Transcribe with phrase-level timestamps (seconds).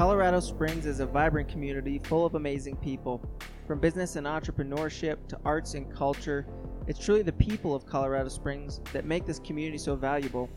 [0.00, 3.22] Colorado Springs is a vibrant community full of amazing people.
[3.66, 6.46] From business and entrepreneurship to arts and culture,
[6.86, 10.48] it's truly the people of Colorado Springs that make this community so valuable.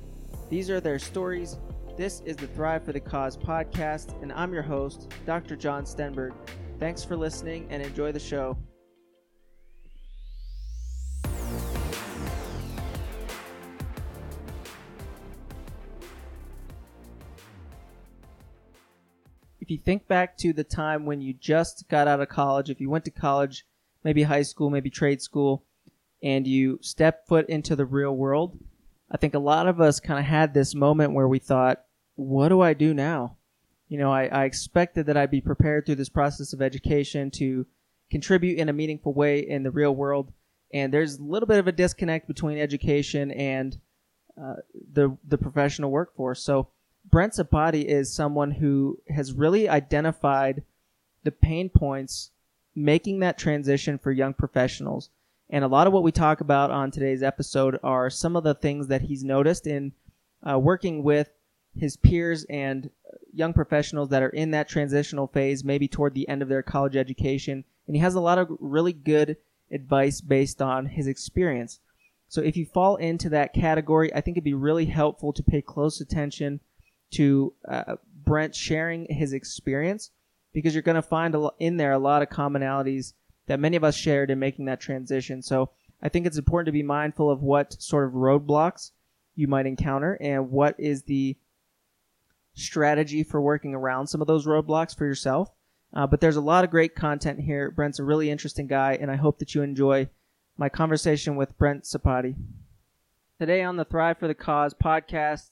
[0.50, 1.58] These are their stories.
[1.98, 5.58] This is the Thrive for the Cause podcast, and I'm your host, Dr.
[5.58, 6.32] John Stenberg.
[6.80, 8.58] Thanks for listening and enjoy the show.
[19.64, 22.82] If you think back to the time when you just got out of college, if
[22.82, 23.66] you went to college,
[24.04, 25.64] maybe high school, maybe trade school,
[26.22, 28.60] and you step foot into the real world,
[29.10, 31.82] I think a lot of us kind of had this moment where we thought,
[32.16, 33.38] what do I do now?
[33.88, 37.66] You know, I, I expected that I'd be prepared through this process of education to
[38.12, 40.34] contribute in a meaningful way in the real world.
[40.74, 43.78] And there's a little bit of a disconnect between education and
[44.38, 44.56] uh,
[44.92, 46.44] the the professional workforce.
[46.44, 46.68] So
[47.14, 50.64] Brent Zapati is someone who has really identified
[51.24, 52.32] the pain points
[52.74, 55.12] making that transition for young professionals.
[55.48, 58.56] And a lot of what we talk about on today's episode are some of the
[58.56, 59.92] things that he's noticed in
[60.42, 61.30] uh, working with
[61.78, 62.90] his peers and
[63.32, 66.96] young professionals that are in that transitional phase, maybe toward the end of their college
[66.96, 67.64] education.
[67.86, 69.38] And he has a lot of really good
[69.72, 71.80] advice based on his experience.
[72.28, 75.62] So if you fall into that category, I think it'd be really helpful to pay
[75.62, 76.60] close attention
[77.14, 80.12] to uh, Brent sharing his experience
[80.54, 83.14] because you're going to find a, in there a lot of commonalities
[83.48, 85.42] that many of us shared in making that transition.
[85.42, 85.70] So
[86.02, 88.92] I think it's important to be mindful of what sort of roadblocks
[89.36, 91.36] you might encounter and what is the
[92.54, 95.52] strategy for working around some of those roadblocks for yourself.
[95.94, 97.70] Uh, but there's a lot of great content here.
[97.72, 100.10] Brent's a really interesting guy, and I hope that you enjoy
[100.58, 102.36] my conversation with Brent Zapati.
[103.40, 105.50] Today on the Thrive for the Cause podcast,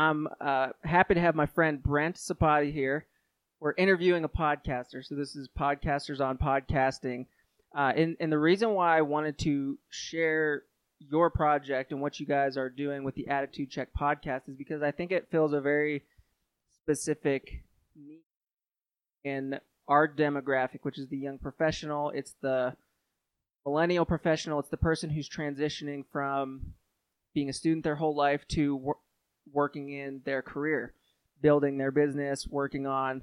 [0.00, 3.04] I'm uh, happy to have my friend Brent Zapati here.
[3.60, 7.26] We're interviewing a podcaster, so this is Podcasters on Podcasting.
[7.76, 10.62] Uh, and, and the reason why I wanted to share
[11.00, 14.82] your project and what you guys are doing with the Attitude Check podcast is because
[14.82, 16.02] I think it fills a very
[16.76, 17.62] specific
[17.94, 18.22] need
[19.22, 22.08] in our demographic, which is the young professional.
[22.08, 22.74] It's the
[23.66, 24.60] millennial professional.
[24.60, 26.72] It's the person who's transitioning from
[27.34, 28.94] being a student their whole life to
[29.52, 30.94] working in their career,
[31.40, 33.22] building their business, working on,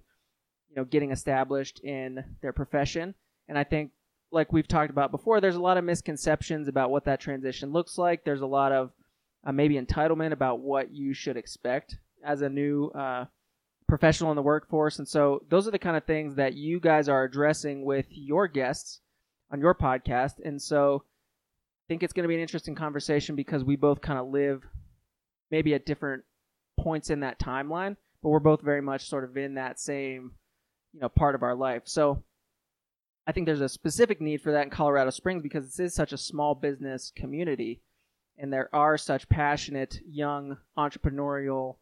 [0.70, 3.16] you know, getting established in their profession.
[3.48, 3.92] And I think,
[4.32, 7.98] like we've talked about before, there's a lot of misconceptions about what that transition looks
[7.98, 8.26] like.
[8.26, 8.92] There's a lot of
[9.46, 13.26] uh, maybe entitlement about what you should expect as a new uh,
[13.88, 15.00] professional in the workforce.
[15.00, 18.48] And so those are the kind of things that you guys are addressing with your
[18.48, 19.00] guests
[19.50, 20.34] on your podcast.
[20.44, 24.20] And so I think it's going to be an interesting conversation because we both kind
[24.20, 24.64] of live
[25.52, 26.24] maybe at different
[26.80, 30.32] points in that timeline, but we're both very much sort of in that same,
[30.94, 31.84] you know, part of our life.
[31.86, 32.24] So
[33.26, 36.14] I think there's a specific need for that in Colorado Springs because this is such
[36.14, 37.82] a small business community,
[38.38, 41.76] and there are such passionate young entrepreneurial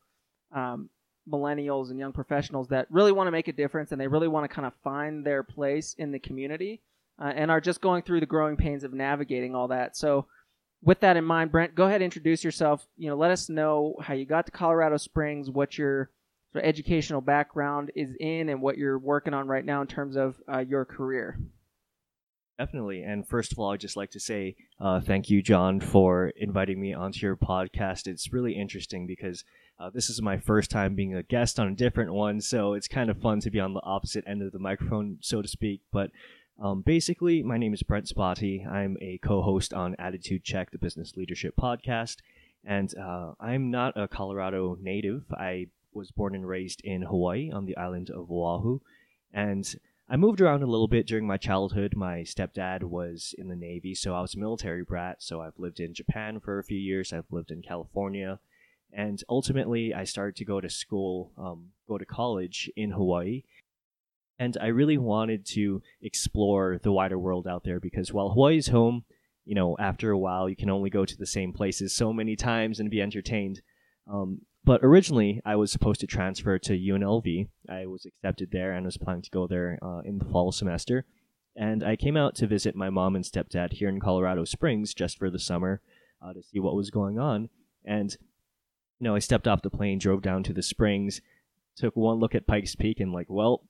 [0.54, 0.90] um,
[1.30, 4.44] millennials and young professionals that really want to make a difference and they really want
[4.44, 6.82] to kind of find their place in the community
[7.20, 9.98] uh, and are just going through the growing pains of navigating all that.
[9.98, 10.28] So
[10.86, 12.88] with that in mind, Brent, go ahead and introduce yourself.
[12.96, 16.12] You know, let us know how you got to Colorado Springs, what your
[16.54, 20.16] sort of educational background is in, and what you're working on right now in terms
[20.16, 21.40] of uh, your career.
[22.58, 23.02] Definitely.
[23.02, 26.80] And first of all, I'd just like to say uh, thank you, John, for inviting
[26.80, 28.08] me onto your podcast.
[28.08, 29.44] It's really interesting because
[29.78, 32.88] uh, this is my first time being a guest on a different one, so it's
[32.88, 35.82] kind of fun to be on the opposite end of the microphone, so to speak.
[35.92, 36.12] But
[36.60, 38.66] um, basically, my name is Brent Zapati.
[38.66, 42.18] I'm a co host on Attitude Check, the business leadership podcast.
[42.64, 45.26] And uh, I'm not a Colorado native.
[45.32, 48.80] I was born and raised in Hawaii on the island of Oahu.
[49.34, 49.76] And
[50.10, 51.96] I moved around a little bit during my childhood.
[51.96, 55.22] My stepdad was in the Navy, so I was a military brat.
[55.22, 58.40] So I've lived in Japan for a few years, I've lived in California.
[58.94, 63.44] And ultimately, I started to go to school, um, go to college in Hawaii
[64.40, 69.06] and I really wanted to explore the wider world out there because while Hawaii's home,
[69.46, 72.36] you know, after a while you can only go to the same places so many
[72.36, 73.62] times and be entertained.
[74.12, 77.48] Um, but originally, I was supposed to transfer to UNLV.
[77.70, 81.06] I was accepted there and was planning to go there uh, in the fall semester.
[81.56, 85.18] And I came out to visit my mom and stepdad here in Colorado Springs just
[85.18, 85.82] for the summer
[86.22, 87.50] uh, to see what was going on.
[87.86, 88.12] And,
[89.00, 91.22] you know, I stepped off the plane, drove down to the Springs,
[91.78, 93.64] took one look at Pikes Peak, and, like, well,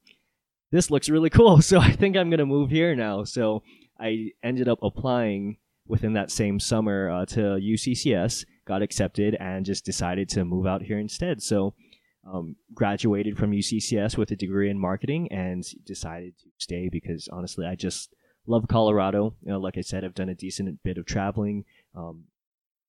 [0.72, 1.62] this looks really cool.
[1.62, 3.24] So I think I'm going to move here now.
[3.24, 3.64] So
[4.00, 5.58] I ended up applying
[5.88, 10.82] within that same summer uh, to UCCS, got accepted, and just decided to move out
[10.82, 11.42] here instead.
[11.42, 11.76] So
[12.26, 17.66] um, graduated from UCCS with a degree in marketing and decided to stay because honestly,
[17.66, 18.14] I just
[18.48, 19.36] love Colorado.
[19.42, 21.66] You know, like I said, I've done a decent bit of traveling.
[21.96, 22.26] Um,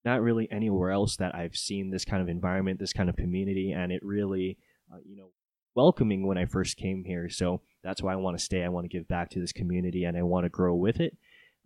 [0.04, 3.72] not really anywhere else that I've seen this kind of environment, this kind of community,
[3.72, 4.56] and it really,
[4.92, 5.32] uh, you know,
[5.76, 7.28] welcoming when I first came here.
[7.28, 8.64] So that's why I want to stay.
[8.64, 11.16] I want to give back to this community and I want to grow with it.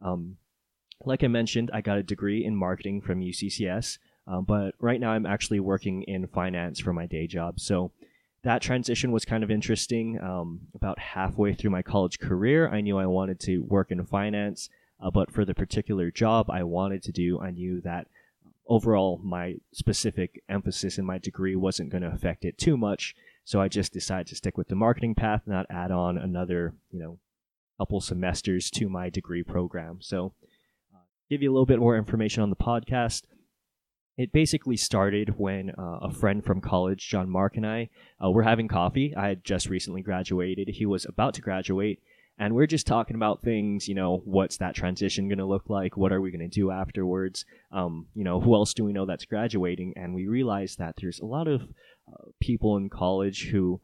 [0.03, 0.37] Um,
[1.05, 5.13] like I mentioned, I got a degree in marketing from UCCS, um, but right now
[5.13, 7.59] I'm actually working in finance for my day job.
[7.59, 7.93] So
[8.43, 10.21] that transition was kind of interesting.
[10.21, 14.69] Um, about halfway through my college career, I knew I wanted to work in finance,
[15.01, 18.09] uh, but for the particular job I wanted to do, I knew that
[18.67, 23.15] overall my specific emphasis in my degree wasn't going to affect it too much.
[23.51, 27.01] So I just decided to stick with the marketing path, not add on another, you
[27.01, 27.19] know,
[27.79, 29.99] couple semesters to my degree program.
[30.01, 30.35] So,
[30.95, 30.99] uh,
[31.29, 33.25] give you a little bit more information on the podcast.
[34.17, 37.89] It basically started when uh, a friend from college, John Mark, and I
[38.25, 39.17] uh, were having coffee.
[39.17, 40.69] I had just recently graduated.
[40.69, 41.99] He was about to graduate,
[42.39, 43.89] and we're just talking about things.
[43.89, 45.97] You know, what's that transition going to look like?
[45.97, 47.45] What are we going to do afterwards?
[47.73, 49.95] Um, you know, who else do we know that's graduating?
[49.97, 51.63] And we realized that there's a lot of
[52.41, 53.81] people in college who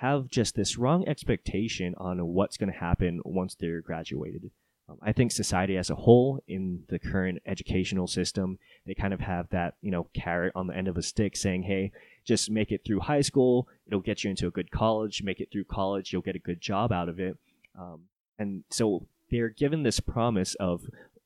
[0.00, 4.50] have just this wrong expectation on what's going to happen once they're graduated.
[4.88, 9.20] Um, I think society as a whole, in the current educational system, they kind of
[9.20, 11.92] have that you know carrot on the end of a stick, saying, "Hey,
[12.24, 13.66] just make it through high school.
[13.86, 15.22] It'll get you into a good college.
[15.22, 17.38] Make it through college, you'll get a good job out of it."
[17.78, 18.02] Um,
[18.38, 20.82] and so they're given this promise of,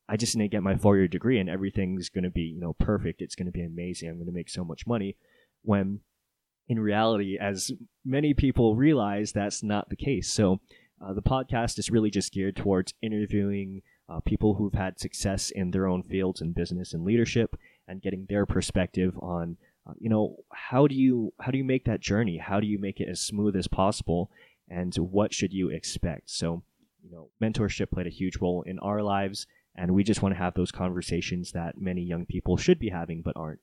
[0.08, 2.74] "I just need to get my four-year degree, and everything's going to be you know
[2.74, 3.22] perfect.
[3.22, 4.08] It's going to be amazing.
[4.08, 5.16] I'm going to make so much money."
[5.62, 6.00] When
[6.68, 7.70] in reality, as
[8.04, 10.30] many people realize, that's not the case.
[10.30, 10.60] So
[11.00, 15.70] uh, the podcast is really just geared towards interviewing uh, people who've had success in
[15.70, 17.56] their own fields in business and leadership
[17.86, 19.56] and getting their perspective on
[19.88, 22.36] uh, you know how do you how do you make that journey?
[22.36, 24.30] How do you make it as smooth as possible?
[24.68, 26.30] And what should you expect?
[26.30, 26.62] So
[27.02, 30.38] you know mentorship played a huge role in our lives and we just want to
[30.38, 33.60] have those conversations that many young people should be having but aren't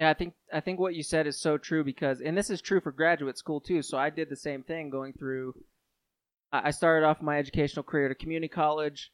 [0.00, 2.60] yeah, I think I think what you said is so true because, and this is
[2.60, 3.82] true for graduate school too.
[3.82, 5.54] So I did the same thing going through.
[6.52, 9.10] I started off my educational career at a community college,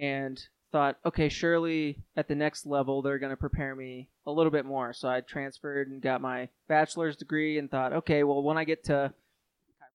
[0.00, 0.40] and
[0.70, 4.64] thought, okay, surely at the next level they're going to prepare me a little bit
[4.64, 4.92] more.
[4.92, 8.84] So I transferred and got my bachelor's degree, and thought, okay, well when I get
[8.84, 9.12] to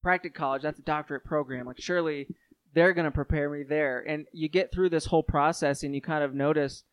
[0.04, 1.66] chiropractic college, that's a doctorate program.
[1.66, 2.28] Like surely
[2.74, 4.00] they're going to prepare me there.
[4.00, 6.84] And you get through this whole process, and you kind of notice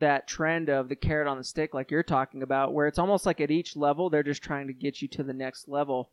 [0.00, 3.26] that trend of the carrot on the stick, like you're talking about, where it's almost
[3.26, 6.10] like at each level they're just trying to get you to the next level,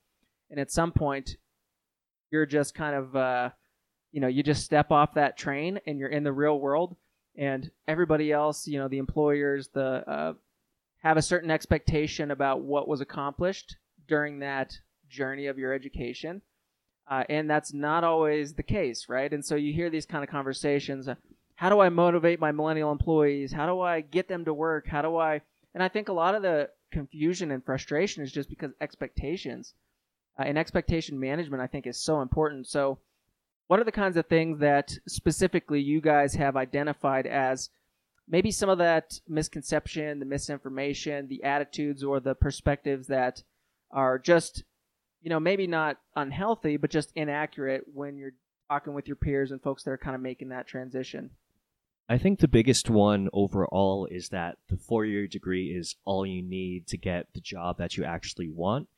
[0.49, 1.37] and at some point
[2.29, 3.49] you're just kind of, uh,
[4.11, 6.95] you know, you just step off that train and you're in the real world,
[7.35, 10.33] and everybody else, you know, the employers, the uh,
[11.01, 13.75] have a certain expectation about what was accomplished
[14.07, 14.77] during that
[15.09, 16.41] journey of your education.
[17.09, 19.33] Uh, and that's not always the case, right?
[19.33, 21.09] And so you hear these kind of conversations.
[21.61, 23.53] How do I motivate my millennial employees?
[23.53, 24.87] How do I get them to work?
[24.87, 25.41] How do I?
[25.75, 29.75] And I think a lot of the confusion and frustration is just because expectations
[30.39, 32.65] uh, and expectation management, I think, is so important.
[32.65, 32.97] So,
[33.67, 37.69] what are the kinds of things that specifically you guys have identified as
[38.27, 43.43] maybe some of that misconception, the misinformation, the attitudes, or the perspectives that
[43.91, 44.63] are just,
[45.21, 48.33] you know, maybe not unhealthy, but just inaccurate when you're
[48.67, 51.29] talking with your peers and folks that are kind of making that transition?
[52.11, 56.41] I think the biggest one overall is that the four year degree is all you
[56.41, 58.89] need to get the job that you actually want.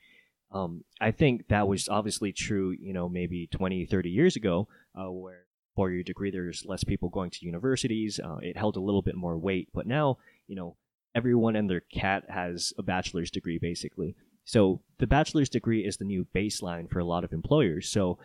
[0.51, 4.67] Um, I think that was obviously true, you know, maybe 20, 30 years ago,
[4.99, 8.19] uh, where four year degree, there's less people going to universities.
[8.19, 9.69] Uh, it held a little bit more weight.
[9.75, 10.17] But now,
[10.47, 10.75] you know,
[11.13, 14.15] everyone and their cat has a bachelor's degree, basically.
[14.43, 17.89] So the bachelor's degree is the new baseline for a lot of employers.
[17.89, 18.17] So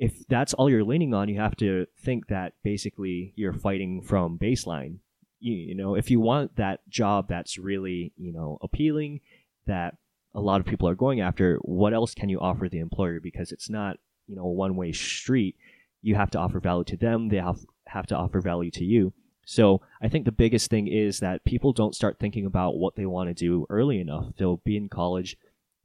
[0.00, 4.38] if that's all you're leaning on, you have to think that basically you're fighting from
[4.38, 4.96] baseline.
[5.40, 9.20] You, you, know, if you want that job that's really, you know, appealing,
[9.66, 9.98] that
[10.34, 13.20] a lot of people are going after, what else can you offer the employer?
[13.20, 15.56] Because it's not, you know, a one way street.
[16.00, 19.12] You have to offer value to them, they have, have to offer value to you.
[19.44, 23.04] So I think the biggest thing is that people don't start thinking about what they
[23.04, 24.32] want to do early enough.
[24.38, 25.36] They'll be in college,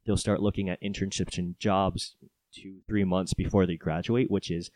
[0.05, 2.15] they'll start looking at internships and jobs
[2.55, 4.71] two, three months before they graduate, which is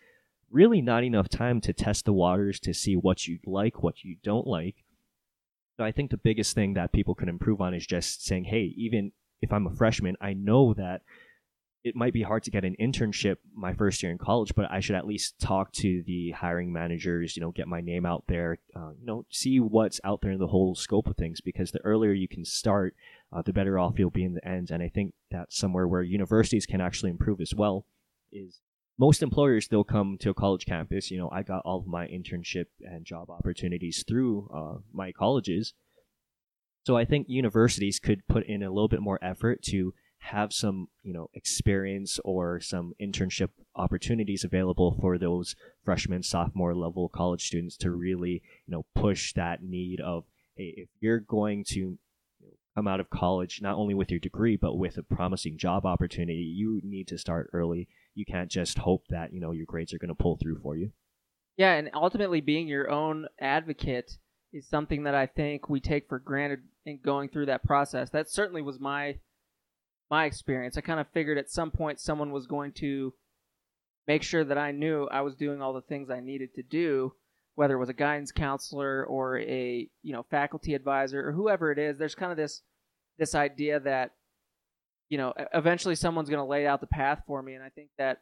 [0.52, 4.18] really not enough time to test the waters to see what you like, what you
[4.24, 4.84] don't like.
[5.78, 8.74] So I think the biggest thing that people can improve on is just saying, hey,
[8.76, 11.02] even if I'm a freshman, I know that
[11.84, 14.82] it might be hard to get an internship my first year in college, but I
[14.82, 18.58] should at least talk to the hiring managers, you know, get my name out there,
[18.76, 21.40] uh, you know, see what's out there in the whole scope of things.
[21.40, 22.96] Because the earlier you can start,
[23.32, 24.72] uh, the better off you'll be in the end.
[24.72, 27.86] And I think that's somewhere where universities can actually improve as well.
[28.32, 28.60] Is
[28.98, 31.10] most employers they'll come to a college campus.
[31.10, 35.74] You know, I got all of my internship and job opportunities through uh, my colleges.
[36.86, 40.88] So I think universities could put in a little bit more effort to have some,
[41.02, 47.78] you know, experience or some internship opportunities available for those freshman, sophomore level college students
[47.78, 51.98] to really, you know, push that need of, hey, if you're going to
[52.76, 56.54] come out of college not only with your degree but with a promising job opportunity,
[56.56, 57.88] you need to start early.
[58.14, 60.76] You can't just hope that, you know, your grades are going to pull through for
[60.76, 60.92] you.
[61.58, 64.18] Yeah, and ultimately being your own advocate
[64.54, 68.10] is something that I think we take for granted in going through that process.
[68.10, 69.18] That certainly was my
[70.10, 70.78] my experience.
[70.78, 73.14] I kind of figured at some point someone was going to
[74.08, 77.14] make sure that I knew I was doing all the things I needed to do,
[77.56, 81.78] whether it was a guidance counselor or a you know faculty advisor or whoever it
[81.78, 81.98] is.
[81.98, 82.62] There's kind of this
[83.18, 84.12] this idea that
[85.10, 87.90] you know eventually someone's going to lay out the path for me, and I think
[87.98, 88.22] that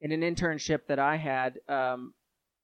[0.00, 2.14] in an internship that I had um,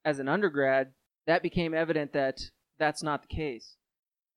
[0.03, 0.91] as an undergrad,
[1.27, 2.41] that became evident that
[2.79, 3.75] that's not the case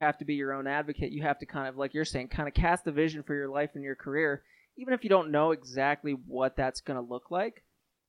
[0.00, 1.12] have to be your own advocate.
[1.12, 3.48] You have to kind of, like you're saying, kind of cast a vision for your
[3.48, 4.42] life and your career,
[4.76, 7.64] even if you don't know exactly what that's going to look like.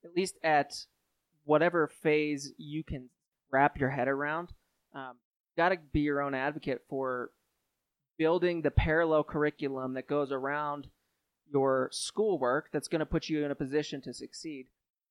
[0.05, 0.73] At least at
[1.43, 3.09] whatever phase you can
[3.51, 4.53] wrap your head around,
[4.93, 5.15] um,
[5.57, 7.31] got to be your own advocate for
[8.17, 10.87] building the parallel curriculum that goes around
[11.51, 14.67] your schoolwork that's going to put you in a position to succeed.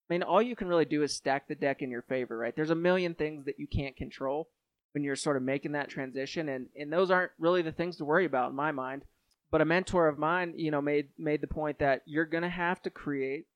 [0.09, 2.55] I mean, all you can really do is stack the deck in your favor, right?
[2.55, 4.49] There's a million things that you can't control
[4.93, 8.05] when you're sort of making that transition and and those aren't really the things to
[8.05, 9.05] worry about in my mind.
[9.51, 12.49] But a mentor of mine you know made made the point that you're going to
[12.49, 13.47] have to create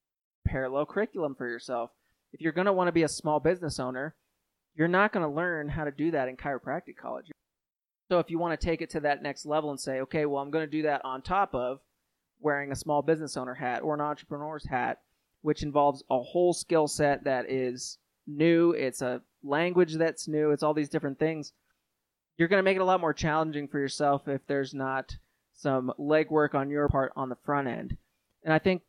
[0.46, 1.90] parallel curriculum for yourself.
[2.32, 4.14] If you're going to want to be a small business owner
[4.74, 7.30] you're not going to learn how to do that in chiropractic college.
[8.10, 10.42] So if you want to take it to that next level and say okay well
[10.42, 11.80] i'm going to do that on top of
[12.40, 15.00] wearing a small business owner hat or an entrepreneur's hat
[15.40, 17.96] which involves a whole skill set that is
[18.26, 20.50] new it's a language that's new.
[20.50, 21.52] It's all these different things.
[22.38, 25.16] You're going to make it a lot more challenging for yourself if there's not
[25.52, 27.96] some legwork on your part on the front end.
[28.42, 28.82] And I think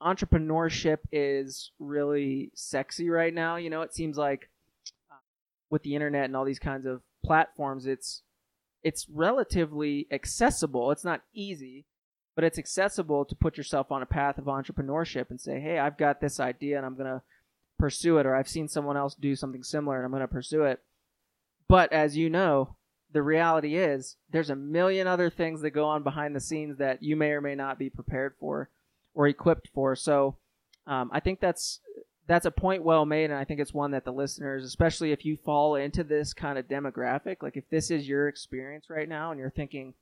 [0.00, 3.56] entrepreneurship is really sexy right now.
[3.56, 4.50] You know, it seems like
[5.10, 5.16] uh,
[5.70, 8.22] with the internet and all these kinds of platforms, it's
[8.82, 10.90] it's relatively accessible.
[10.90, 11.86] It's not easy,
[12.34, 15.98] but it's accessible to put yourself on a path of entrepreneurship and say, "Hey, I've
[15.98, 17.22] got this idea and I'm going to
[17.82, 20.62] pursue it or I've seen someone else do something similar and I'm going to pursue
[20.62, 20.78] it.
[21.68, 22.76] But as you know,
[23.12, 27.02] the reality is there's a million other things that go on behind the scenes that
[27.02, 28.70] you may or may not be prepared for
[29.14, 29.96] or equipped for.
[29.96, 30.36] So
[30.86, 31.80] um, I think that's
[32.28, 35.24] that's a point well made, and I think it's one that the listeners, especially if
[35.24, 39.32] you fall into this kind of demographic, like if this is your experience right now,
[39.32, 39.94] and you're thinking,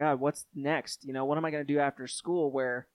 [0.00, 1.04] God, what's next?
[1.04, 2.50] You know, what am I going to do after school?
[2.50, 2.88] Where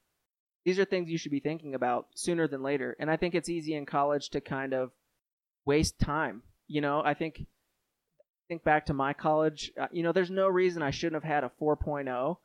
[0.68, 2.94] these are things you should be thinking about sooner than later.
[3.00, 4.92] And I think it's easy in college to kind of
[5.66, 6.42] waste time.
[6.68, 7.46] You know, I think
[8.50, 9.72] think back to my college.
[9.80, 12.36] Uh, you know, there's no reason I shouldn't have had a 4.0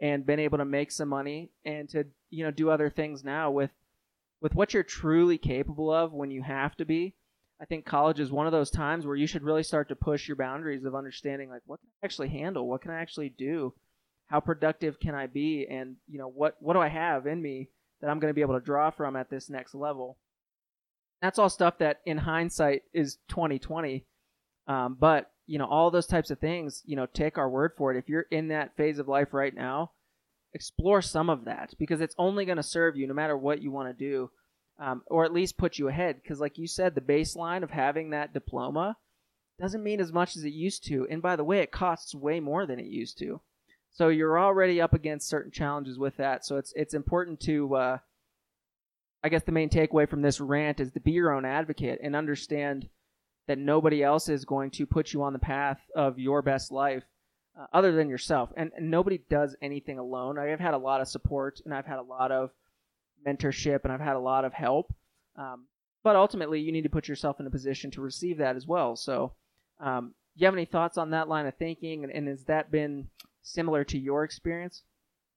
[0.00, 3.52] and been able to make some money and to you know do other things now
[3.52, 3.70] with
[4.40, 7.14] with what you're truly capable of when you have to be.
[7.62, 10.26] I think college is one of those times where you should really start to push
[10.26, 13.72] your boundaries of understanding like what can I actually handle, what can I actually do
[14.28, 17.68] how productive can I be, and you know what what do I have in me
[18.00, 20.18] that I'm going to be able to draw from at this next level.
[21.20, 24.06] That's all stuff that in hindsight is 2020.
[24.68, 26.82] Um, but you know all those types of things.
[26.84, 27.98] You know, take our word for it.
[27.98, 29.92] If you're in that phase of life right now,
[30.52, 33.70] explore some of that because it's only going to serve you no matter what you
[33.70, 34.30] want to do,
[34.78, 36.20] um, or at least put you ahead.
[36.22, 38.96] Because like you said, the baseline of having that diploma
[39.58, 41.06] doesn't mean as much as it used to.
[41.10, 43.40] And by the way, it costs way more than it used to.
[43.90, 46.44] So you're already up against certain challenges with that.
[46.44, 47.98] So it's it's important to, uh,
[49.24, 52.14] I guess, the main takeaway from this rant is to be your own advocate and
[52.14, 52.88] understand
[53.48, 57.02] that nobody else is going to put you on the path of your best life
[57.58, 58.52] uh, other than yourself.
[58.56, 60.38] And, and nobody does anything alone.
[60.38, 62.50] I have had a lot of support and I've had a lot of
[63.26, 64.94] mentorship and I've had a lot of help.
[65.36, 65.64] Um,
[66.04, 68.96] but ultimately, you need to put yourself in a position to receive that as well.
[68.96, 69.32] So,
[69.80, 72.04] um, do you have any thoughts on that line of thinking?
[72.04, 73.08] And, and has that been
[73.48, 74.84] similar to your experience?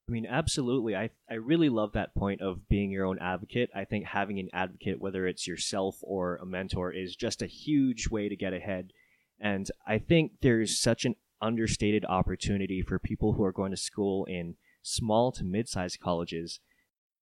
[0.07, 0.95] I mean, absolutely.
[0.95, 3.69] I, I really love that point of being your own advocate.
[3.73, 8.09] I think having an advocate, whether it's yourself or a mentor, is just a huge
[8.09, 8.91] way to get ahead.
[9.39, 14.25] And I think there's such an understated opportunity for people who are going to school
[14.25, 16.59] in small to mid-sized colleges.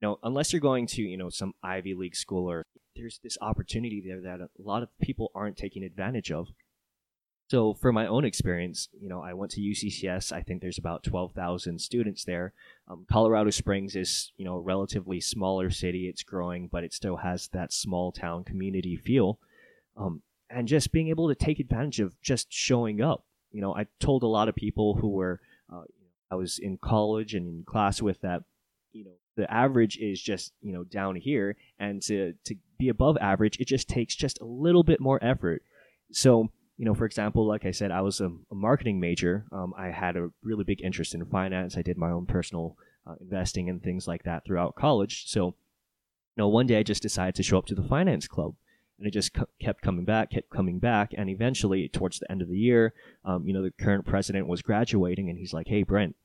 [0.02, 2.66] You know, unless you're going to, you know, some Ivy League school or
[2.96, 6.48] there's this opportunity there that a lot of people aren't taking advantage of.
[7.50, 10.32] So for my own experience, you know, I went to UCCS.
[10.32, 12.54] I think there's about twelve thousand students there.
[12.88, 16.08] Um, Colorado Springs is, you know, a relatively smaller city.
[16.08, 19.40] It's growing, but it still has that small town community feel.
[19.98, 23.24] Um, and just being able to take advantage of just showing up.
[23.52, 25.42] You know, I told a lot of people who were,
[25.74, 25.84] uh,
[26.30, 28.44] I was in college and in class with that,
[28.94, 33.18] you know, the average is just you know down here, and to to be above
[33.20, 35.64] average, it just takes just a little bit more effort.
[36.12, 39.44] So you know, for example, like I said, I was a, a marketing major.
[39.52, 41.76] Um, I had a really big interest in finance.
[41.76, 45.26] I did my own personal uh, investing and things like that throughout college.
[45.28, 45.54] So, you
[46.38, 48.56] know, one day I just decided to show up to the finance club,
[48.98, 49.32] and it just
[49.62, 52.94] kept coming back, kept coming back, and eventually, towards the end of the year,
[53.26, 56.16] um, you know, the current president was graduating, and he's like, "Hey, Brent."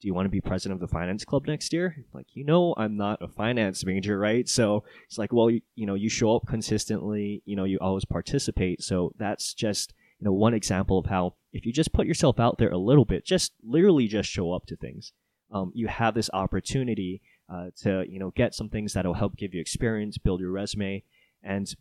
[0.00, 2.04] do you want to be president of the finance club next year?
[2.12, 4.46] Like, you know, I'm not a finance major, right?
[4.46, 8.04] So it's like, well, you, you know, you show up consistently, you know, you always
[8.04, 8.82] participate.
[8.82, 12.58] So that's just, you know, one example of how if you just put yourself out
[12.58, 15.12] there a little bit, just literally just show up to things,
[15.52, 17.20] um, you have this opportunity
[17.52, 21.02] uh, to, you know, get some things that'll help give you experience, build your resume,
[21.42, 21.74] and,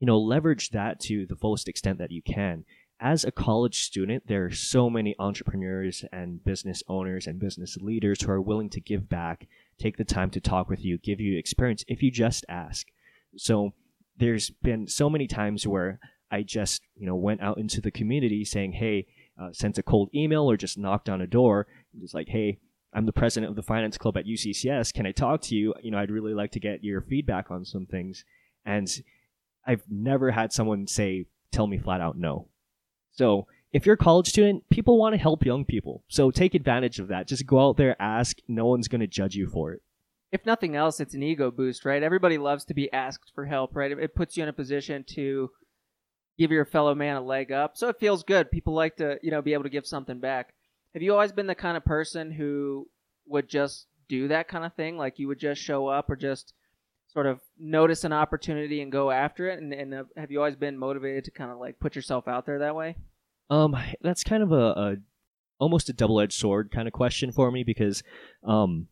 [0.00, 2.64] you know, leverage that to the fullest extent that you can
[3.00, 8.22] as a college student, there are so many entrepreneurs and business owners and business leaders
[8.22, 9.46] who are willing to give back,
[9.78, 12.88] take the time to talk with you, give you experience if you just ask.
[13.36, 13.72] So
[14.16, 18.44] there's been so many times where I just, you know, went out into the community
[18.44, 19.06] saying, hey,
[19.40, 21.66] uh, sent a cold email or just knocked on a door,
[22.00, 22.58] just like, hey,
[22.92, 24.92] I'm the president of the finance club at UCCS.
[24.92, 25.74] Can I talk to you?
[25.82, 28.24] You know, I'd really like to get your feedback on some things.
[28.64, 28.88] And
[29.66, 32.48] I've never had someone say, tell me flat out no.
[33.12, 36.04] So if you're a college student, people want to help young people.
[36.08, 37.28] So take advantage of that.
[37.28, 38.38] Just go out there, ask.
[38.48, 39.82] No one's going to judge you for it.
[40.32, 42.02] If nothing else, it's an ego boost, right?
[42.02, 43.90] Everybody loves to be asked for help, right?
[43.90, 45.50] It puts you in a position to
[46.38, 47.76] give your fellow man a leg up.
[47.76, 48.50] So it feels good.
[48.50, 50.54] People like to, you know, be able to give something back.
[50.94, 52.88] Have you always been the kind of person who
[53.26, 54.96] would just do that kind of thing?
[54.96, 56.54] Like you would just show up or just
[57.08, 59.58] sort of notice an opportunity and go after it?
[59.58, 62.46] And, and uh, have you always been motivated to kind of like put yourself out
[62.46, 62.96] there that way?
[63.50, 64.96] Um, that's kind of a, a
[65.58, 68.02] almost a double edged sword kind of question for me because,
[68.44, 68.86] um,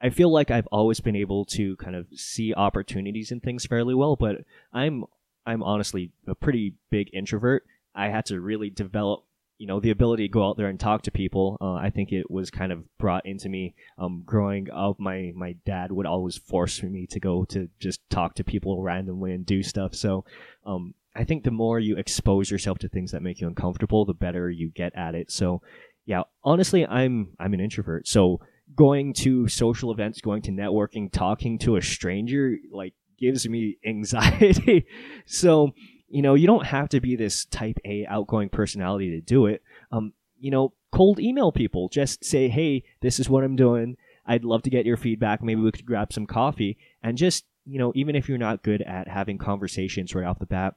[0.00, 3.94] I feel like I've always been able to kind of see opportunities and things fairly
[3.94, 5.04] well, but I'm
[5.48, 7.64] I'm honestly a pretty big introvert.
[7.94, 9.24] I had to really develop
[9.56, 11.56] you know the ability to go out there and talk to people.
[11.60, 15.56] Uh, i think it was kind of brought into me um, growing up my my
[15.66, 19.62] dad would always force me to go to just talk to people randomly and do
[19.62, 19.94] stuff.
[19.94, 20.24] So
[20.64, 24.14] um, i think the more you expose yourself to things that make you uncomfortable the
[24.14, 25.32] better you get at it.
[25.32, 25.62] So
[26.04, 28.06] yeah honestly i'm i'm an introvert.
[28.06, 28.40] So
[28.76, 34.86] going to social events going to networking talking to a stranger like gives me anxiety
[35.26, 35.72] so
[36.08, 39.62] you know, you don't have to be this type A outgoing personality to do it.
[39.92, 41.88] Um, you know, cold email people.
[41.88, 43.96] Just say, hey, this is what I'm doing.
[44.26, 45.42] I'd love to get your feedback.
[45.42, 46.78] Maybe we could grab some coffee.
[47.02, 50.46] And just, you know, even if you're not good at having conversations right off the
[50.46, 50.74] bat,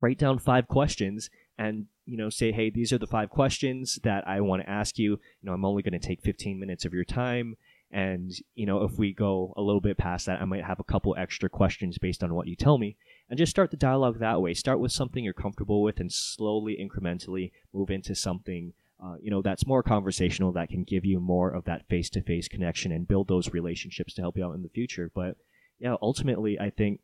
[0.00, 4.26] write down five questions and, you know, say, hey, these are the five questions that
[4.26, 5.12] I want to ask you.
[5.12, 7.56] You know, I'm only going to take 15 minutes of your time.
[7.94, 10.84] And, you know, if we go a little bit past that, I might have a
[10.84, 12.96] couple extra questions based on what you tell me
[13.30, 14.52] and just start the dialogue that way.
[14.52, 19.42] Start with something you're comfortable with, and slowly, incrementally move into something uh, you know
[19.42, 23.52] that's more conversational that can give you more of that face-to-face connection and build those
[23.52, 25.10] relationships to help you out in the future.
[25.14, 25.36] But
[25.78, 27.00] yeah, ultimately, I think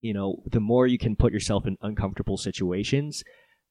[0.00, 3.24] you know the more you can put yourself in uncomfortable situations,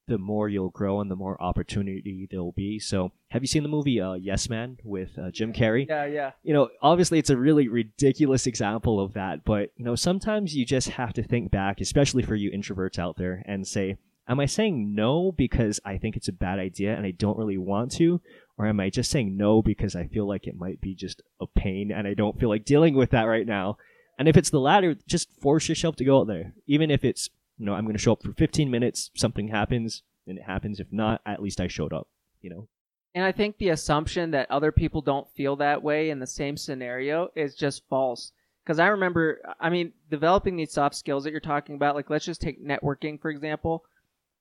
[0.08, 2.80] the more you'll grow and the more opportunity there'll be.
[2.80, 5.88] So, have you seen the movie uh, Yes Man with uh, Jim Carrey?
[5.88, 6.32] Yeah, yeah.
[6.44, 10.66] You know, obviously it's a really ridiculous example of that, but you know, sometimes you
[10.66, 14.46] just have to think back, especially for you introverts out there, and say, am I
[14.46, 18.22] saying no because I think it's a bad idea and I don't really want to?
[18.58, 21.48] Or am I just saying no because I feel like it might be just a
[21.48, 23.78] pain and I don't feel like dealing with that right now?
[24.20, 26.54] And if it's the latter, just force yourself to go out there.
[26.68, 27.30] Even if it's
[27.64, 30.82] you know, I'm going to show up for 15 minutes, something happens, and it happens.
[30.82, 32.10] If not, at least I showed up,
[32.42, 32.68] you know.
[33.16, 36.58] And I think the assumption that other people don't feel that way in the same
[36.58, 38.34] scenario is just false.
[38.66, 42.26] Because I remember, I mean, developing these soft skills that you're talking about, like let's
[42.26, 43.86] just take networking, for example.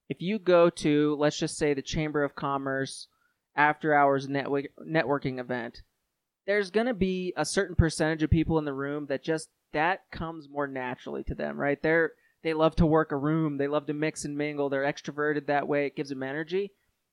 [0.09, 3.07] If you go to, let's just say, the Chamber of Commerce
[3.55, 5.83] after hours network, networking event,
[6.45, 10.11] there's going to be a certain percentage of people in the room that just, that
[10.11, 11.81] comes more naturally to them, right?
[11.81, 13.57] They're, they love to work a room.
[13.57, 14.69] They love to mix and mingle.
[14.69, 15.87] They're extroverted that way.
[15.87, 16.73] It gives them energy.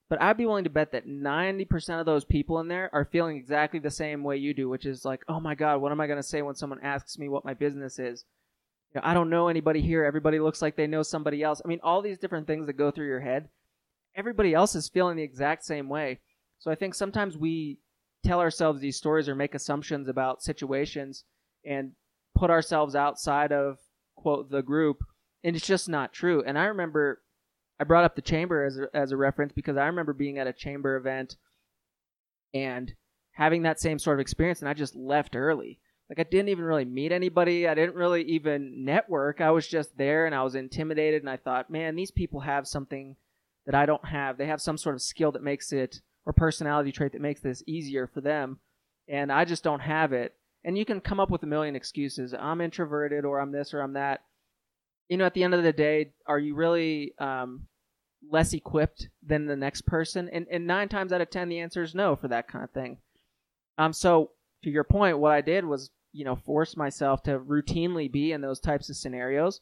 [0.09, 3.37] But I'd be willing to bet that 90% of those people in there are feeling
[3.37, 6.07] exactly the same way you do, which is like, oh my God, what am I
[6.07, 8.25] going to say when someone asks me what my business is?
[8.91, 10.03] You know, I don't know anybody here.
[10.03, 11.61] Everybody looks like they know somebody else.
[11.63, 13.49] I mean, all these different things that go through your head.
[14.15, 16.19] everybody else is feeling the exact same way.
[16.57, 17.77] So I think sometimes we
[18.23, 21.23] tell ourselves these stories or make assumptions about situations
[21.63, 21.91] and
[22.35, 23.77] put ourselves outside of
[24.15, 25.03] quote the group
[25.43, 26.43] and it's just not true.
[26.45, 27.21] And I remember
[27.79, 30.47] I brought up the chamber as a, as a reference because I remember being at
[30.47, 31.37] a chamber event
[32.53, 32.93] and
[33.31, 35.79] having that same sort of experience and I just left early.
[36.09, 37.67] Like I didn't even really meet anybody.
[37.67, 39.41] I didn't really even network.
[39.41, 42.67] I was just there and I was intimidated and I thought, "Man, these people have
[42.67, 43.15] something
[43.65, 44.37] that I don't have.
[44.37, 47.63] They have some sort of skill that makes it or personality trait that makes this
[47.65, 48.59] easier for them
[49.07, 52.33] and I just don't have it." And you can come up with a million excuses.
[52.33, 54.21] I'm introverted or I'm this or I'm that.
[55.09, 57.67] You know, at the end of the day, are you really um,
[58.29, 60.29] less equipped than the next person?
[60.31, 62.71] And, and nine times out of ten, the answer is no for that kind of
[62.71, 62.97] thing.
[63.77, 64.31] Um, so
[64.63, 68.41] to your point, what I did was, you know, force myself to routinely be in
[68.41, 69.61] those types of scenarios.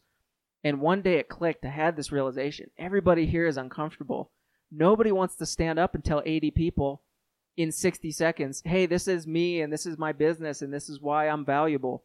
[0.63, 1.65] And one day it clicked.
[1.65, 4.31] I had this realization: everybody here is uncomfortable.
[4.71, 7.03] Nobody wants to stand up and tell 80 people
[7.55, 10.99] in 60 seconds, "Hey, this is me, and this is my business, and this is
[10.99, 12.03] why I'm valuable."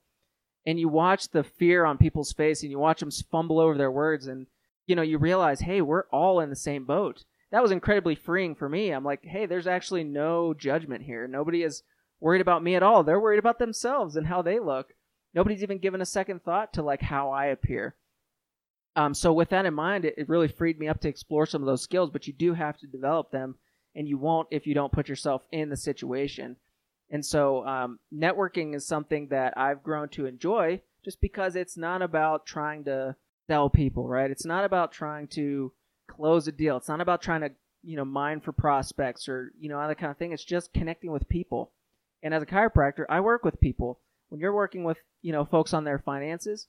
[0.65, 3.91] And you watch the fear on people's face, and you watch them fumble over their
[3.91, 4.47] words, and
[4.87, 7.25] you know, you realize, hey, we're all in the same boat.
[7.51, 8.91] That was incredibly freeing for me.
[8.91, 11.29] I'm like, hey, there's actually no judgment here.
[11.29, 11.83] Nobody is
[12.21, 13.03] worried about me at all.
[13.03, 14.95] They're worried about themselves and how they look.
[15.35, 17.95] Nobody's even given a second thought to like how I appear.
[18.97, 21.63] Um, so with that in mind, it, it really freed me up to explore some
[21.63, 22.11] of those skills.
[22.11, 23.57] But you do have to develop them,
[23.95, 26.57] and you won't if you don't put yourself in the situation.
[27.13, 32.01] And so um, networking is something that I've grown to enjoy, just because it's not
[32.01, 33.15] about trying to
[33.47, 34.31] sell people, right?
[34.31, 35.73] It's not about trying to
[36.09, 36.79] close a deal.
[36.79, 37.51] It's not about trying to,
[37.83, 40.33] you know, mine for prospects or, you know, other kind of thing.
[40.33, 41.71] It's just connecting with people.
[42.23, 44.01] And as a chiropractor, I work with people.
[44.31, 46.69] When you're working with, you know, folks on their finances,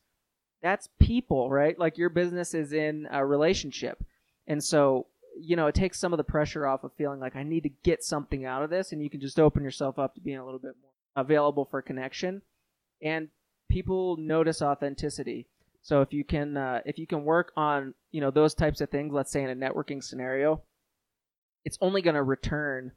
[0.61, 1.79] that's people, right?
[1.79, 4.03] Like your business is in a relationship.
[4.45, 5.07] And so,
[5.39, 7.71] you know, it takes some of the pressure off of feeling like I need to
[7.83, 10.45] get something out of this and you can just open yourself up to being a
[10.45, 12.41] little bit more available for connection.
[13.01, 13.29] And
[13.69, 15.47] people notice authenticity.
[15.81, 18.89] So if you can uh, if you can work on you know those types of
[18.89, 20.61] things, let's say in a networking scenario,
[21.65, 22.93] it's only going to return,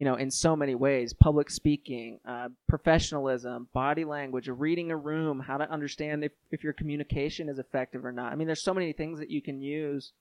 [0.00, 5.38] you know, in so many ways: public speaking, uh, professionalism, body language, reading a room,
[5.38, 8.32] how to understand if if your communication is effective or not.
[8.32, 10.12] I mean, there's so many things that you can use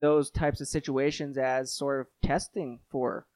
[0.00, 3.26] those types of situations as sort of testing for.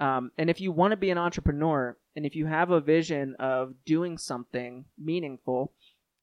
[0.00, 3.36] Um, and if you want to be an entrepreneur, and if you have a vision
[3.38, 5.72] of doing something meaningful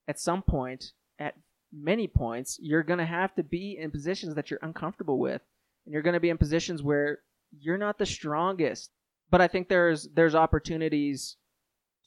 [0.07, 1.35] at some point, at
[1.73, 5.41] many points, you're going to have to be in positions that you're uncomfortable with.
[5.85, 7.19] And you're going to be in positions where
[7.59, 8.91] you're not the strongest.
[9.29, 11.37] But I think there's there's opportunities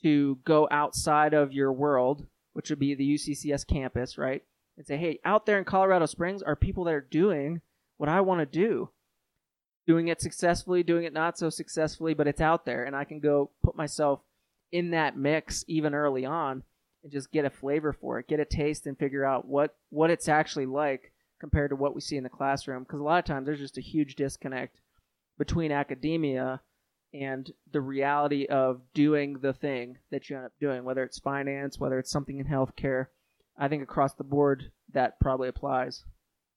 [0.03, 4.43] to go outside of your world, which would be the UCCS campus, right?
[4.77, 7.61] And say, hey, out there in Colorado Springs are people that are doing
[7.99, 8.91] what I want to do.
[9.87, 12.85] Doing it successfully, doing it not so successfully, but it's out there.
[12.85, 14.21] And I can go put myself
[14.73, 16.63] in that mix even early on
[17.03, 20.11] and just get a flavor for it, get a taste, and figure out what what
[20.11, 22.83] it's actually like compared to what we see in the classroom.
[22.83, 24.81] Because a lot of times there's just a huge disconnect
[25.39, 26.61] between academia
[27.15, 31.79] and the reality of doing the thing that you end up doing, whether it's finance,
[31.79, 33.07] whether it's something in healthcare.
[33.57, 36.05] I think across the board that probably applies.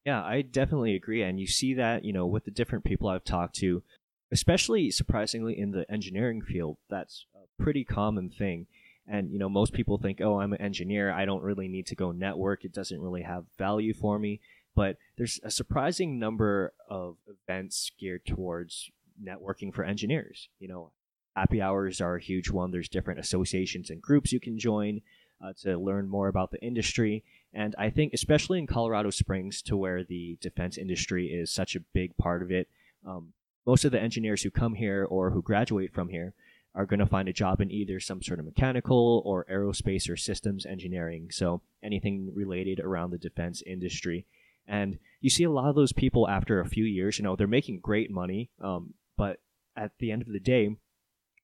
[0.05, 1.21] Yeah, I definitely agree.
[1.21, 3.83] And you see that, you know, with the different people I've talked to,
[4.31, 8.67] especially surprisingly in the engineering field, that's a pretty common thing.
[9.07, 11.11] And you know, most people think, "Oh, I'm an engineer.
[11.11, 12.63] I don't really need to go network.
[12.63, 14.39] It doesn't really have value for me."
[14.75, 18.89] But there's a surprising number of events geared towards
[19.21, 20.49] networking for engineers.
[20.59, 20.91] You know,
[21.35, 22.71] happy hours are a huge one.
[22.71, 25.01] There's different associations and groups you can join
[25.41, 27.23] uh, to learn more about the industry.
[27.53, 31.81] And I think, especially in Colorado Springs, to where the defense industry is such a
[31.93, 32.69] big part of it,
[33.05, 33.33] um,
[33.65, 36.33] most of the engineers who come here or who graduate from here
[36.73, 40.15] are going to find a job in either some sort of mechanical or aerospace or
[40.15, 41.29] systems engineering.
[41.29, 44.25] So anything related around the defense industry.
[44.67, 47.47] And you see a lot of those people after a few years, you know, they're
[47.47, 48.49] making great money.
[48.61, 49.41] Um, but
[49.75, 50.77] at the end of the day,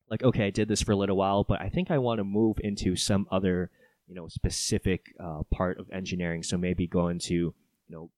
[0.10, 2.24] like, okay, I did this for a little while, but I think I want to
[2.24, 3.70] move into some other,
[4.08, 6.43] you know, specific uh, part of engineering.
[6.43, 7.54] So maybe go into, you
[7.89, 8.10] know,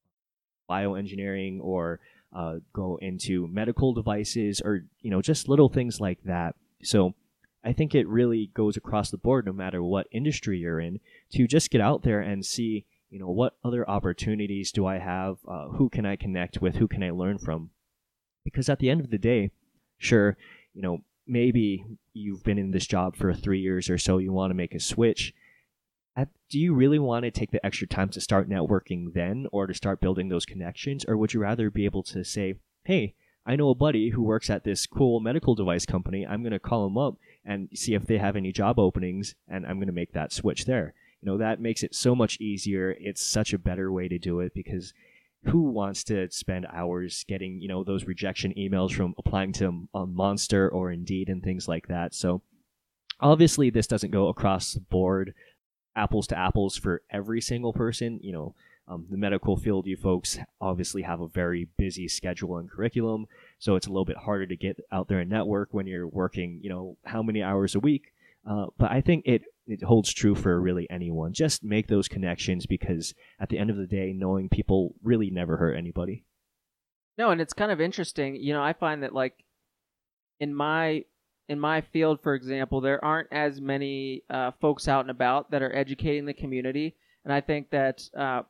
[0.70, 2.00] bioengineering or
[2.32, 7.14] uh, go into medical devices or, you know, just little things like that so
[7.64, 11.00] I think it really goes across the board, no matter what industry you're in,
[11.32, 15.38] to just get out there and see, you know, what other opportunities do I have?
[15.46, 16.76] Uh, who can I connect with?
[16.76, 17.70] Who can I learn from?
[18.44, 19.50] Because at the end of the day,
[19.98, 20.36] sure,
[20.72, 24.50] you know, maybe you've been in this job for three years or so, you want
[24.50, 25.34] to make a switch.
[26.48, 29.74] Do you really want to take the extra time to start networking then or to
[29.74, 31.04] start building those connections?
[31.06, 32.54] Or would you rather be able to say,
[32.84, 33.14] hey,
[33.46, 36.26] I know a buddy who works at this cool medical device company.
[36.26, 39.64] I'm going to call him up and see if they have any job openings, and
[39.64, 40.94] I'm going to make that switch there.
[41.22, 42.94] You know, that makes it so much easier.
[42.98, 44.92] It's such a better way to do it because
[45.44, 50.68] who wants to spend hours getting, you know, those rejection emails from applying to Monster
[50.68, 52.14] or Indeed and things like that?
[52.14, 52.42] So,
[53.20, 55.34] obviously, this doesn't go across the board
[55.96, 58.20] apples to apples for every single person.
[58.22, 58.54] You know,
[58.88, 63.26] um, the medical field, you folks obviously have a very busy schedule and curriculum,
[63.58, 66.60] so it's a little bit harder to get out there and network when you're working,
[66.62, 68.12] you know, how many hours a week.
[68.48, 71.32] Uh, but I think it it holds true for really anyone.
[71.32, 75.56] Just make those connections because at the end of the day, knowing people really never
[75.56, 76.24] hurt anybody.
[77.16, 78.34] No, and it's kind of interesting.
[78.34, 79.44] You know, I find that like
[80.40, 81.04] in my
[81.50, 85.62] in my field, for example, there aren't as many uh, folks out and about that
[85.62, 88.42] are educating the community, and I think that uh,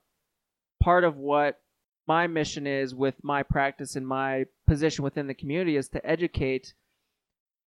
[0.82, 1.62] part of what
[2.06, 6.74] my mission is with my practice and my position within the community is to educate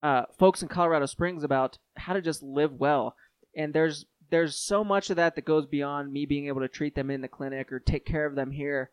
[0.03, 3.15] uh, folks in Colorado Springs about how to just live well.
[3.57, 6.93] And there's there's so much of that that goes beyond me being able to treat
[6.93, 8.91] them in the clinic or take care of them here.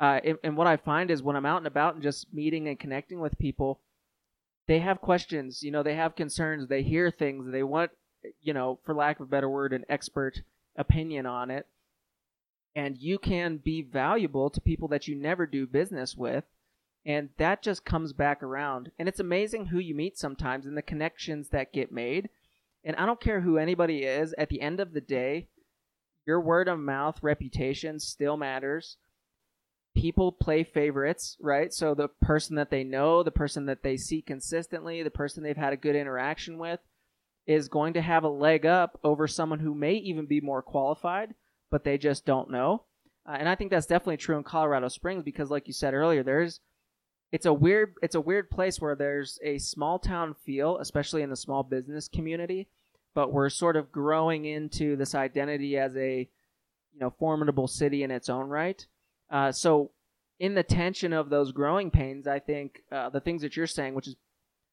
[0.00, 2.68] Uh, and, and what I find is when I'm out and about and just meeting
[2.68, 3.80] and connecting with people,
[4.66, 5.62] they have questions.
[5.62, 6.68] You know, they have concerns.
[6.68, 7.50] They hear things.
[7.50, 7.90] They want,
[8.40, 10.40] you know, for lack of a better word, an expert
[10.76, 11.66] opinion on it
[12.74, 16.44] and you can be valuable to people that you never do business with
[17.06, 20.82] and that just comes back around and it's amazing who you meet sometimes and the
[20.82, 22.28] connections that get made
[22.84, 25.46] and i don't care who anybody is at the end of the day
[26.26, 28.96] your word of mouth reputation still matters
[29.94, 34.20] people play favorites right so the person that they know the person that they see
[34.20, 36.80] consistently the person they've had a good interaction with
[37.46, 41.34] is going to have a leg up over someone who may even be more qualified
[41.74, 42.84] but they just don't know.
[43.28, 46.22] Uh, and I think that's definitely true in Colorado Springs because, like you said earlier,
[46.22, 46.60] there's
[47.32, 51.30] it's a weird it's a weird place where there's a small town feel, especially in
[51.30, 52.68] the small business community,
[53.12, 56.28] but we're sort of growing into this identity as a
[56.92, 58.86] you know formidable city in its own right.
[59.30, 59.90] Uh, so
[60.38, 63.94] in the tension of those growing pains, I think uh, the things that you're saying,
[63.94, 64.16] which is,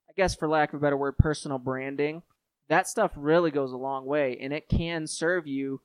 [0.09, 2.23] I guess, for lack of a better word, personal branding,
[2.69, 5.81] that stuff really goes a long way, and it can serve you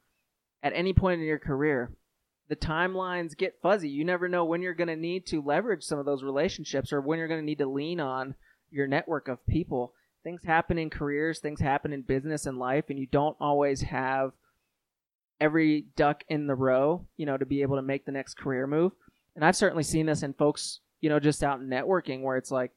[0.63, 1.93] at any point in your career.
[2.49, 3.89] The timelines get fuzzy.
[3.89, 7.01] You never know when you're going to need to leverage some of those relationships or
[7.01, 8.37] when you're going to need to lean on
[8.71, 9.95] your network of people.
[10.23, 14.33] Things happen in careers, things happen in business and life, and you don't always have
[15.41, 18.67] every duck in the row, you know, to be able to make the next career
[18.67, 18.93] move.
[19.35, 22.73] And I've certainly seen this in folks, you know, just out networking where it's like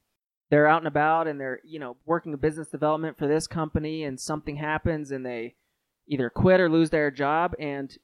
[0.49, 4.03] they're out and about and they're, you know, working a business development for this company
[4.03, 5.55] and something happens and they
[6.07, 7.53] either quit or lose their job.
[7.59, 7.95] And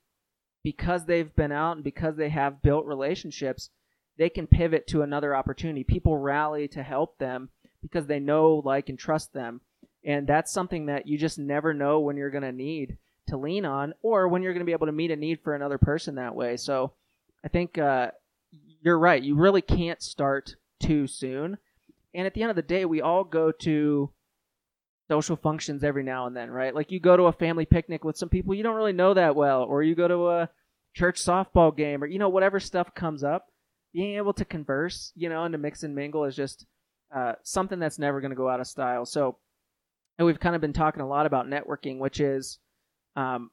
[0.63, 3.69] because they've been out and because they have built relationships
[4.17, 5.83] they can pivot to another opportunity.
[5.83, 7.49] People rally to help them
[7.81, 9.61] because they know like and trust them.
[10.03, 13.65] And that's something that you just never know when you're going to need to lean
[13.65, 16.15] on or when you're going to be able to meet a need for another person
[16.15, 16.93] that way so
[17.43, 18.09] i think uh,
[18.81, 21.57] you're right you really can't start too soon
[22.13, 24.11] and at the end of the day we all go to
[25.07, 26.73] social functions every now and then, right?
[26.73, 29.35] Like you go to a family picnic with some people you don't really know that
[29.35, 30.49] well, or you go to a
[30.95, 33.47] church softball game, or you know whatever stuff comes up.
[33.93, 36.65] Being able to converse, you know, and to mix and mingle is just
[37.15, 39.05] uh, something that's never going to go out of style.
[39.05, 39.37] So,
[40.17, 42.59] and we've kind of been talking a lot about networking, which is
[43.15, 43.51] um,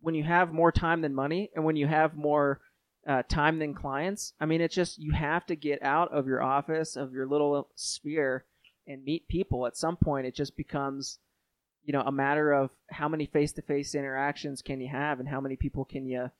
[0.00, 2.60] when you have more time than money, and when you have more
[3.06, 4.32] uh, time than clients.
[4.40, 7.68] I mean, it's just you have to get out of your office, of your little
[7.74, 8.44] sphere,
[8.86, 9.66] and meet people.
[9.66, 11.18] At some point it just becomes
[11.84, 15.56] you know a matter of how many face-to-face interactions can you have and how many
[15.56, 16.30] people can you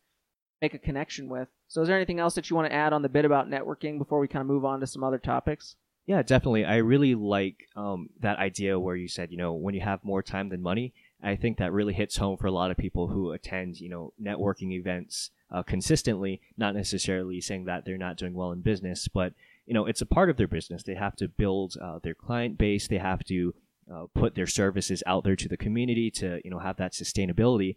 [0.61, 1.49] make a connection with.
[1.67, 3.99] So is there anything else that you want to add on the bit about networking
[3.99, 5.75] before we kind of move on to some other topics?
[6.07, 6.65] Yeah definitely.
[6.65, 10.23] I really like um, that idea where you said you know when you have more
[10.23, 13.33] time than money i think that really hits home for a lot of people who
[13.33, 18.53] attend you know networking events uh, consistently not necessarily saying that they're not doing well
[18.53, 19.35] in business but
[19.67, 20.83] you know, it's a part of their business.
[20.83, 22.89] They have to build uh, their client base.
[22.89, 23.55] They have to
[23.93, 27.77] uh, put their services out there to the community to, you know, have that sustainability.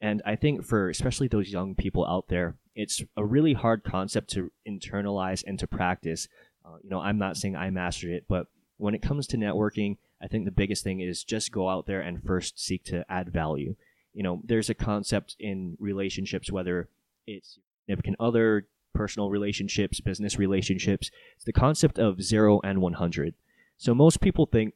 [0.00, 4.30] And I think for especially those young people out there, it's a really hard concept
[4.30, 6.28] to internalize and to practice.
[6.64, 8.46] Uh, you know, I'm not saying I mastered it, but
[8.78, 12.00] when it comes to networking, I think the biggest thing is just go out there
[12.00, 13.76] and first seek to add value.
[14.12, 16.88] You know, there's a concept in relationships, whether
[17.26, 21.10] it's significant other, personal relationships, business relationships.
[21.36, 23.34] It's the concept of zero and 100.
[23.78, 24.74] So most people think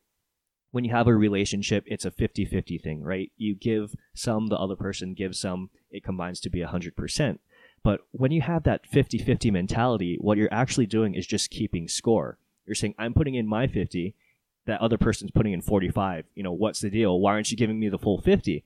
[0.70, 3.30] when you have a relationship, it's a 50 50 thing, right?
[3.37, 7.38] You give some, the other person gives some, it combines to be 100%.
[7.83, 11.87] But when you have that 50 50 mentality, what you're actually doing is just keeping
[11.87, 12.38] score.
[12.66, 14.14] You're saying, I'm putting in my 50,
[14.66, 16.24] that other person's putting in 45.
[16.35, 17.18] You know, what's the deal?
[17.18, 18.64] Why aren't you giving me the full 50?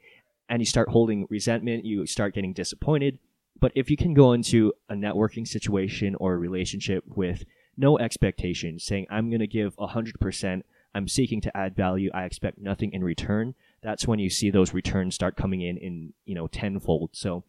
[0.48, 3.18] And you start holding resentment, you start getting disappointed.
[3.60, 7.44] But if you can go into a networking situation or a relationship with
[7.76, 10.62] no expectations, saying, I'm going to give 100%,
[10.94, 14.72] I'm seeking to add value, I expect nothing in return, that's when you see those
[14.72, 17.10] returns start coming in in, you know, tenfold.
[17.12, 17.44] So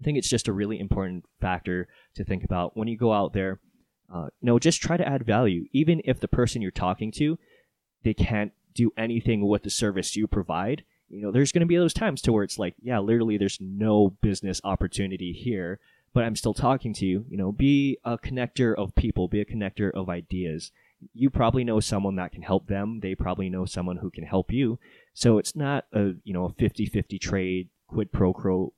[0.00, 3.32] I think it's just a really important factor to think about when you go out
[3.32, 3.60] there.
[4.12, 7.38] Uh, you know, just try to add value, even if the person you're talking to,
[8.02, 10.84] they can't do anything with the service you provide.
[11.08, 13.58] You know, there's going to be those times to where it's like, yeah, literally, there's
[13.60, 15.80] no business opportunity here,
[16.12, 17.24] but I'm still talking to you.
[17.28, 20.70] You know, be a connector of people, be a connector of ideas.
[21.14, 23.00] You probably know someone that can help them.
[23.00, 24.78] They probably know someone who can help you.
[25.14, 28.72] So it's not a you know a 50-50 trade, quid pro quo,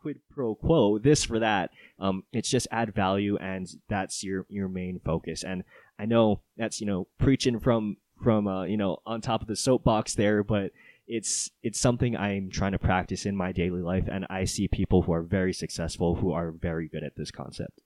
[0.00, 1.70] quid pro quo, this for that.
[1.98, 5.44] Um, it's just add value, and that's your your main focus.
[5.44, 5.64] And
[5.98, 9.56] I know that's you know preaching from from uh, you know on top of the
[9.56, 10.72] soapbox there, but
[11.06, 15.02] it's it's something I'm trying to practice in my daily life, and I see people
[15.02, 17.80] who are very successful who are very good at this concept.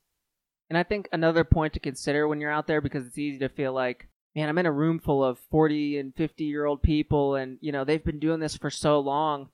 [0.69, 3.49] And I think another point to consider when you're out there, because it's easy to
[3.49, 7.35] feel like, man, I'm in a room full of 40 and 50 year old people,
[7.37, 9.49] and you know they've been doing this for so long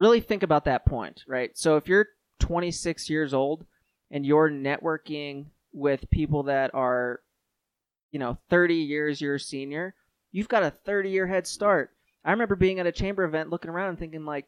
[0.00, 1.56] really think about that point, right?
[1.56, 2.08] So if you're
[2.40, 3.64] 26 years old
[4.10, 7.20] and you're networking with people that are,
[8.10, 9.94] you know, 30 years your senior,
[10.32, 11.90] you've got a 30 year head start.
[12.24, 14.46] I remember being at a chamber event looking around and thinking, like,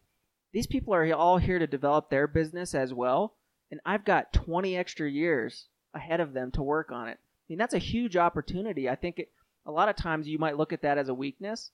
[0.53, 3.35] these people are all here to develop their business as well.
[3.70, 7.18] And I've got 20 extra years ahead of them to work on it.
[7.20, 8.88] I mean, that's a huge opportunity.
[8.88, 9.31] I think it,
[9.64, 11.70] a lot of times you might look at that as a weakness,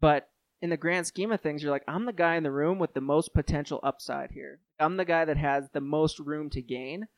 [0.00, 0.28] but
[0.60, 2.94] in the grand scheme of things, you're like, I'm the guy in the room with
[2.94, 4.60] the most potential upside here.
[4.78, 7.08] I'm the guy that has the most room to gain,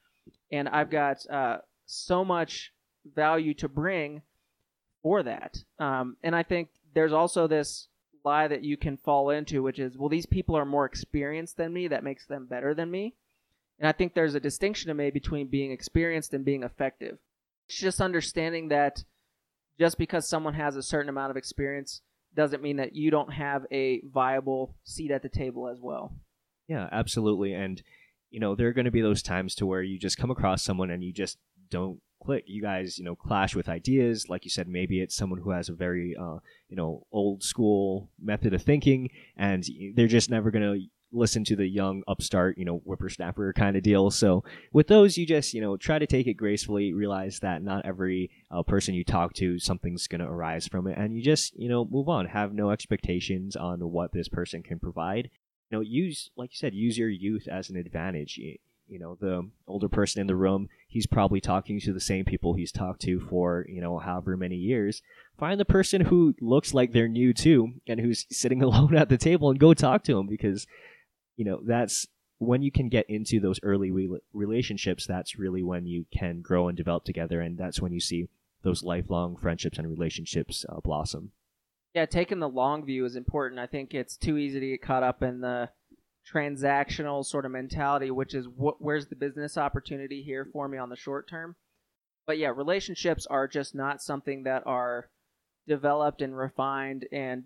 [0.50, 2.72] and I've got uh, so much
[3.04, 4.22] value to bring
[5.02, 5.58] for that.
[5.78, 7.88] Um, and I think there's also this
[8.24, 11.72] lie that you can fall into, which is, well, these people are more experienced than
[11.72, 11.88] me.
[11.88, 13.14] That makes them better than me.
[13.78, 17.18] And I think there's a distinction to make between being experienced and being effective.
[17.68, 19.04] It's just understanding that
[19.78, 22.00] just because someone has a certain amount of experience
[22.34, 26.14] doesn't mean that you don't have a viable seat at the table as well.
[26.68, 27.52] Yeah, absolutely.
[27.52, 27.82] And
[28.30, 30.64] you know, there are going to be those times to where you just come across
[30.64, 31.38] someone and you just
[31.70, 32.44] don't click.
[32.46, 34.28] You guys, you know, clash with ideas.
[34.28, 38.08] Like you said, maybe it's someone who has a very, uh, you know, old school
[38.20, 42.64] method of thinking, and they're just never going to listen to the young upstart, you
[42.64, 44.10] know, whippersnapper kind of deal.
[44.10, 47.86] So with those, you just, you know, try to take it gracefully, realize that not
[47.86, 50.98] every uh, person you talk to, something's going to arise from it.
[50.98, 52.26] And you just, you know, move on.
[52.26, 55.30] Have no expectations on what this person can provide.
[55.70, 58.36] You know, use, like you said, use your youth as an advantage.
[58.36, 62.54] You know, the older person in the room, he's probably talking to the same people
[62.54, 65.02] he's talked to for, you know, however many years.
[65.36, 69.18] Find the person who looks like they're new too and who's sitting alone at the
[69.18, 70.68] table and go talk to him because
[71.36, 72.06] you know that's
[72.38, 76.68] when you can get into those early re- relationships that's really when you can grow
[76.68, 78.28] and develop together and that's when you see
[78.62, 81.32] those lifelong friendships and relationships uh, blossom
[81.92, 85.02] yeah taking the long view is important i think it's too easy to get caught
[85.02, 85.68] up in the
[86.32, 90.88] transactional sort of mentality which is what where's the business opportunity here for me on
[90.88, 91.54] the short term
[92.26, 95.10] but yeah relationships are just not something that are
[95.68, 97.44] developed and refined and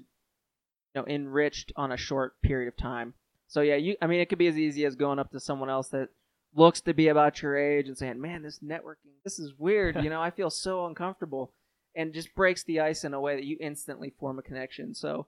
[0.95, 3.15] you know enriched on a short period of time
[3.49, 3.97] so yeah, you.
[4.01, 6.11] I mean, it could be as easy as going up to someone else that
[6.55, 9.97] looks to be about your age and saying, "Man, this networking, this is weird.
[10.05, 11.55] you know, I feel so uncomfortable,"
[11.97, 14.95] and just breaks the ice in a way that you instantly form a connection.
[14.95, 15.27] So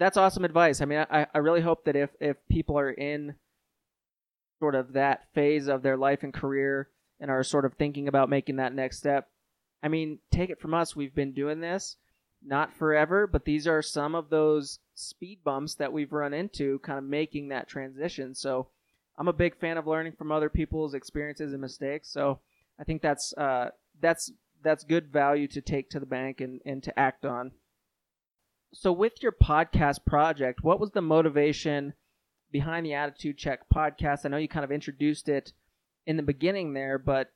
[0.00, 0.80] that's awesome advice.
[0.80, 3.36] I mean, I, I really hope that if if people are in
[4.58, 6.88] sort of that phase of their life and career
[7.20, 9.28] and are sort of thinking about making that next step,
[9.82, 10.96] I mean, take it from us.
[10.96, 11.96] We've been doing this
[12.42, 16.98] not forever, but these are some of those speed bumps that we've run into kind
[16.98, 18.34] of making that transition.
[18.34, 18.68] So
[19.18, 22.08] I'm a big fan of learning from other people's experiences and mistakes.
[22.10, 22.40] So
[22.78, 23.70] I think that's uh,
[24.00, 27.52] that's that's good value to take to the bank and, and to act on.
[28.72, 31.94] So with your podcast project, what was the motivation
[32.52, 34.24] behind the Attitude Check podcast?
[34.24, 35.52] I know you kind of introduced it
[36.06, 37.32] in the beginning there, but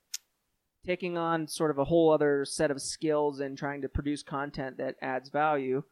[0.87, 4.76] taking on sort of a whole other set of skills and trying to produce content
[4.78, 5.82] that adds value.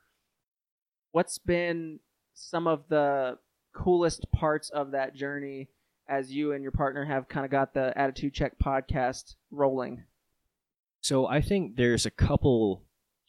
[1.10, 1.98] What's been
[2.34, 3.38] some of the
[3.74, 5.68] coolest parts of that journey
[6.08, 10.04] as you and your partner have kind of got the Attitude Check podcast rolling?
[11.00, 12.84] So I think there's a couple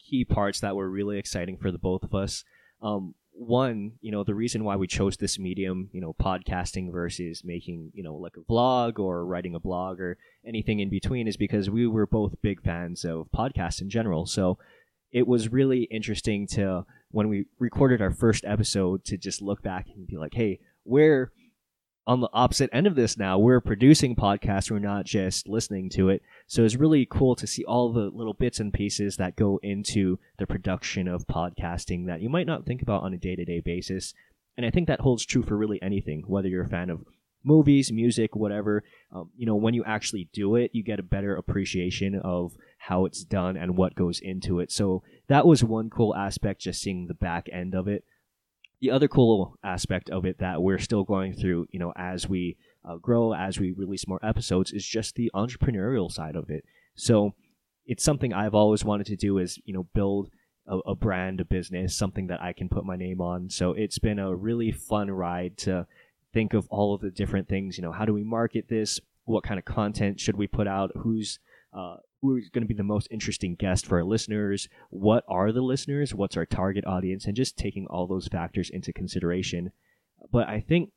[0.08, 2.44] key parts that were really exciting for the both of us.
[2.82, 7.42] Um, one, you know, the reason why we chose this medium, you know, podcasting versus
[7.44, 11.36] making, you know, like a vlog or writing a blog or anything in between is
[11.36, 14.26] because we were both big fans of podcasts in general.
[14.26, 14.58] So
[15.10, 19.86] it was really interesting to, when we recorded our first episode, to just look back
[19.94, 21.32] and be like, hey, we're
[22.06, 23.38] on the opposite end of this now.
[23.38, 26.22] We're producing podcasts, we're not just listening to it.
[26.46, 30.18] So it's really cool to see all the little bits and pieces that go into
[30.38, 33.60] the production of podcasting that you might not think about on a day to day
[33.60, 34.12] basis.
[34.56, 37.04] And I think that holds true for really anything, whether you're a fan of
[37.42, 38.84] movies, music, whatever.
[39.12, 43.04] Um, you know, when you actually do it, you get a better appreciation of how
[43.04, 44.70] it's done and what goes into it.
[44.70, 48.04] So that was one cool aspect, just seeing the back end of it
[48.84, 52.58] the other cool aspect of it that we're still going through, you know, as we
[52.86, 56.66] uh, grow, as we release more episodes, is just the entrepreneurial side of it.
[56.94, 57.32] So
[57.86, 60.28] it's something I've always wanted to do is, you know, build
[60.66, 63.48] a, a brand, a business, something that I can put my name on.
[63.48, 65.86] So it's been a really fun ride to
[66.34, 67.78] think of all of the different things.
[67.78, 69.00] You know, how do we market this?
[69.24, 70.90] What kind of content should we put out?
[70.94, 71.38] Who's
[71.72, 71.96] uh,
[72.30, 76.14] who's going to be the most interesting guest for our listeners, what are the listeners,
[76.14, 79.72] what's our target audience, and just taking all those factors into consideration.
[80.32, 80.90] But I think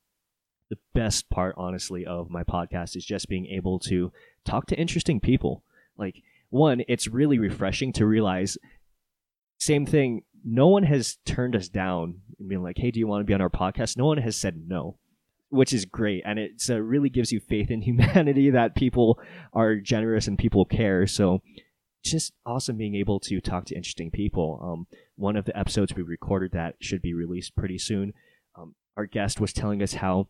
[0.69, 4.11] the best part, honestly, of my podcast is just being able to
[4.45, 5.63] talk to interesting people.
[5.97, 8.57] Like, one, it's really refreshing to realize,
[9.57, 13.21] same thing, no one has turned us down and being like, hey, do you want
[13.21, 13.97] to be on our podcast?
[13.97, 14.97] No one has said no
[15.49, 19.19] which is great and it uh, really gives you faith in humanity that people
[19.53, 21.07] are generous and people care.
[21.07, 21.41] So
[22.03, 24.59] just awesome being able to talk to interesting people.
[24.61, 28.13] Um, one of the episodes we recorded that should be released pretty soon
[28.57, 30.27] um, our guest was telling us how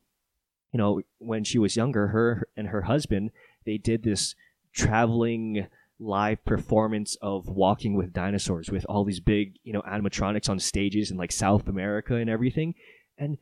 [0.73, 3.31] you know when she was younger her and her husband
[3.65, 4.35] they did this
[4.73, 5.67] traveling
[5.99, 11.09] live performance of walking with dinosaurs with all these big you know animatronics on stages
[11.09, 12.75] in like south america and everything.
[13.17, 13.37] And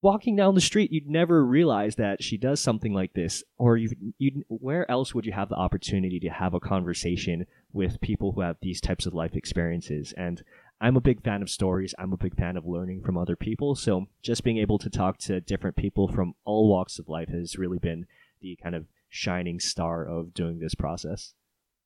[0.00, 3.90] walking down the street, you'd never realize that she does something like this, or you,
[4.18, 8.42] you, where else would you have the opportunity to have a conversation with people who
[8.42, 10.14] have these types of life experiences?
[10.16, 10.42] And
[10.80, 11.94] I'm a big fan of stories.
[11.98, 13.74] I'm a big fan of learning from other people.
[13.74, 17.58] So just being able to talk to different people from all walks of life has
[17.58, 18.06] really been
[18.40, 21.34] the kind of shining star of doing this process.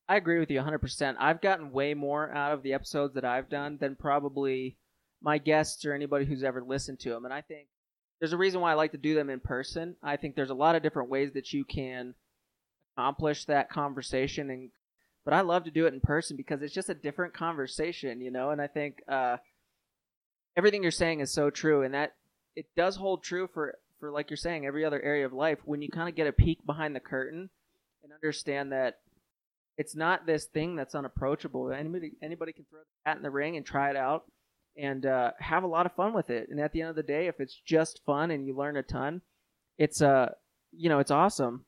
[0.09, 1.15] I agree with you 100%.
[1.19, 4.77] I've gotten way more out of the episodes that I've done than probably
[5.23, 7.25] my guests or anybody who's ever listened to them.
[7.25, 7.69] And I think
[8.23, 9.97] there's a reason why I like to do them in person.
[10.01, 12.14] I think there's a lot of different ways that you can
[12.97, 14.70] accomplish that conversation and
[15.25, 18.31] but I love to do it in person because it's just a different conversation, you
[18.31, 19.39] know, and I think uh,
[20.57, 22.14] everything you're saying is so true and that
[22.55, 25.83] it does hold true for for like you're saying every other area of life when
[25.83, 27.51] you kind of get a peek behind the curtain
[28.05, 29.01] and understand that
[29.77, 31.73] it's not this thing that's unapproachable.
[31.73, 34.27] Anybody anybody can throw the hat in the ring and try it out
[34.77, 36.49] and uh, have a lot of fun with it.
[36.51, 38.83] And at the end of the day, if it's just fun and you learn a
[38.83, 39.20] ton,
[39.79, 40.31] it's uh,
[40.73, 41.64] you know, it's awesome.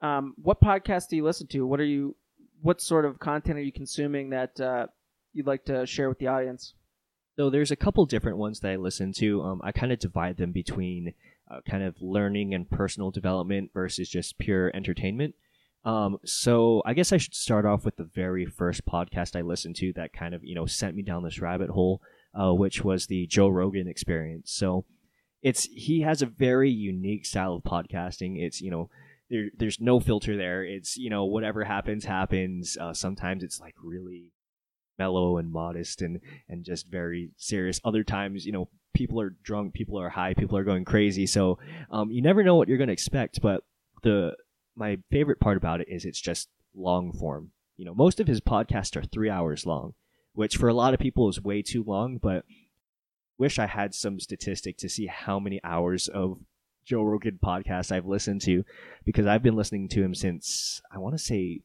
[0.00, 1.66] Um, what podcast do you listen to?
[1.66, 2.16] What are you?
[2.60, 4.86] What sort of content are you consuming that uh,
[5.32, 6.74] you'd like to share with the audience?
[7.36, 9.42] So there's a couple different ones that I listen to.
[9.42, 11.14] Um, I kind of divide them between
[11.48, 15.36] uh, kind of learning and personal development versus just pure entertainment.
[15.84, 19.76] Um, so I guess I should start off with the very first podcast I listened
[19.76, 22.02] to that kind of you know sent me down this rabbit hole
[22.38, 24.52] uh, which was the Joe Rogan experience.
[24.52, 24.84] So
[25.42, 28.40] it's he has a very unique style of podcasting.
[28.40, 28.90] It's you know
[29.30, 30.64] there, there's no filter there.
[30.64, 32.76] It's you know whatever happens happens.
[32.80, 34.32] Uh, sometimes it's like really
[34.98, 37.80] mellow and modest and and just very serious.
[37.84, 41.26] Other times you know people are drunk, people are high, people are going crazy.
[41.26, 41.58] So
[41.90, 43.40] um, you never know what you're going to expect.
[43.40, 43.64] But
[44.02, 44.36] the
[44.76, 47.50] my favorite part about it is it's just long form.
[47.76, 49.94] You know, most of his podcasts are three hours long
[50.38, 52.44] which for a lot of people is way too long, but
[53.38, 56.38] wish I had some statistic to see how many hours of
[56.84, 58.62] Joe Rogan podcast I've listened to
[59.04, 61.62] because I've been listening to him since I want to say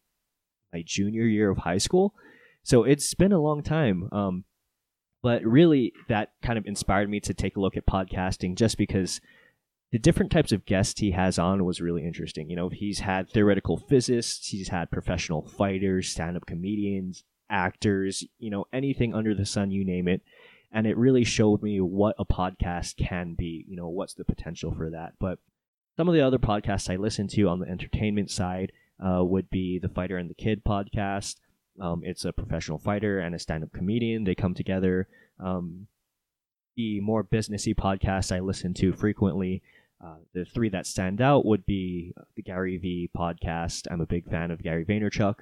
[0.73, 2.15] my junior year of high school.
[2.63, 4.09] So it's been a long time.
[4.11, 4.43] Um,
[5.21, 9.21] but really, that kind of inspired me to take a look at podcasting just because
[9.91, 12.49] the different types of guests he has on was really interesting.
[12.49, 18.49] You know, he's had theoretical physicists, he's had professional fighters, stand up comedians, actors, you
[18.49, 20.21] know, anything under the sun, you name it.
[20.71, 24.73] And it really showed me what a podcast can be, you know, what's the potential
[24.75, 25.13] for that.
[25.19, 25.37] But
[25.95, 29.77] some of the other podcasts I listen to on the entertainment side uh, would be
[29.77, 31.35] the Fighter and the Kid podcast.
[31.79, 34.23] Um, it's a professional fighter and a stand up comedian.
[34.23, 35.07] They come together.
[35.39, 35.87] Um,
[36.75, 39.61] the more businessy podcasts I listen to frequently,
[40.03, 43.87] uh, the three that stand out would be the Gary Vee podcast.
[43.91, 45.35] I'm a big fan of Gary Vaynerchuk.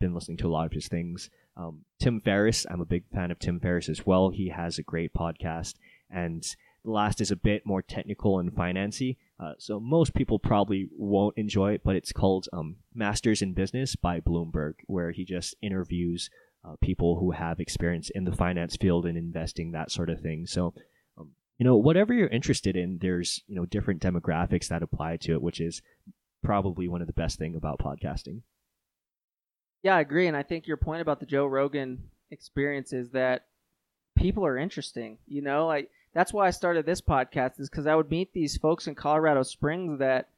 [0.00, 1.28] Been listening to a lot of his things
[1.58, 4.30] Um, Tim Ferriss, I'm a big fan of Tim Ferriss as well.
[4.30, 5.74] He has a great podcast,
[6.08, 6.42] and
[6.84, 9.16] the last is a bit more technical and financy.
[9.40, 13.96] Uh, so most people probably won't enjoy it, but it's called um, Masters in Business
[13.96, 16.30] by Bloomberg, where he just interviews
[16.64, 20.46] uh, people who have experience in the finance field and investing, that sort of thing.
[20.46, 20.74] So,
[21.16, 25.32] um, you know, whatever you're interested in, there's you know different demographics that apply to
[25.32, 25.82] it, which is
[26.42, 28.42] probably one of the best thing about podcasting.
[29.82, 33.46] Yeah, I agree, and I think your point about the Joe Rogan experience is that
[34.16, 35.18] people are interesting.
[35.26, 38.56] You know, like that's why I started this podcast is because I would meet these
[38.56, 40.28] folks in Colorado Springs that,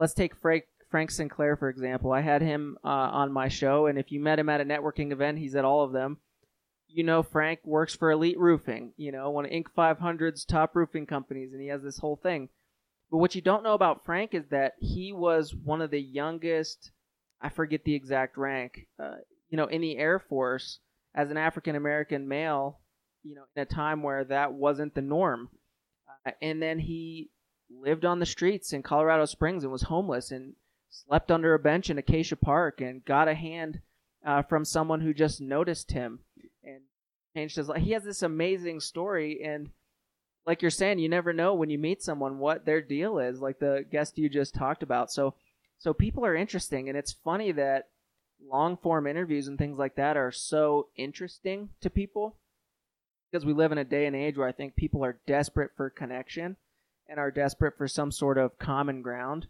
[0.00, 2.12] let's take Frank Frank Sinclair for example.
[2.12, 5.12] I had him uh, on my show, and if you met him at a networking
[5.12, 6.18] event, he's at all of them.
[6.88, 8.92] You know, Frank works for Elite Roofing.
[8.96, 9.66] You know, one of Inc.
[9.76, 12.48] 500's top roofing companies, and he has this whole thing.
[13.10, 16.90] But what you don't know about Frank is that he was one of the youngest
[17.40, 19.16] I forget the exact rank, uh,
[19.50, 20.78] you know, in the Air Force
[21.14, 22.78] as an African American male,
[23.22, 25.48] you know, in a time where that wasn't the norm.
[26.26, 27.30] Uh, and then he
[27.70, 30.54] lived on the streets in Colorado Springs and was homeless and
[30.90, 33.80] slept under a bench in Acacia Park and got a hand
[34.24, 36.20] uh, from someone who just noticed him
[36.64, 36.80] and
[37.34, 37.82] changed his life.
[37.82, 39.70] He has this amazing story and
[40.46, 43.58] like you're saying, you never know when you meet someone what their deal is, like
[43.58, 45.10] the guest you just talked about.
[45.10, 45.34] So
[45.78, 47.88] so people are interesting, and it's funny that
[48.42, 52.36] long form interviews and things like that are so interesting to people
[53.30, 55.90] because we live in a day and age where I think people are desperate for
[55.90, 56.56] connection
[57.08, 59.46] and are desperate for some sort of common ground.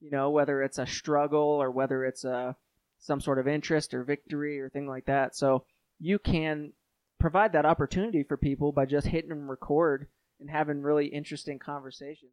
[0.00, 2.56] You know, whether it's a struggle or whether it's a
[2.98, 5.36] some sort of interest or victory or thing like that.
[5.36, 5.64] So
[5.98, 6.72] you can
[7.18, 10.08] provide that opportunity for people by just hitting record
[10.40, 12.32] and having really interesting conversations.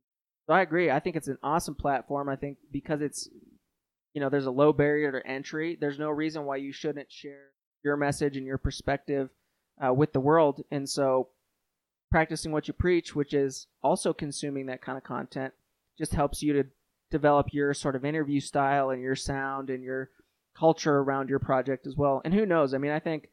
[0.51, 0.91] So I agree.
[0.91, 2.27] I think it's an awesome platform.
[2.27, 3.29] I think because it's,
[4.13, 5.77] you know, there's a low barrier to entry.
[5.79, 7.51] There's no reason why you shouldn't share
[7.85, 9.29] your message and your perspective
[9.81, 10.61] uh, with the world.
[10.69, 11.29] And so,
[12.11, 15.53] practicing what you preach, which is also consuming that kind of content,
[15.97, 16.65] just helps you to
[17.11, 20.09] develop your sort of interview style and your sound and your
[20.53, 22.21] culture around your project as well.
[22.25, 22.73] And who knows?
[22.73, 23.29] I mean, I think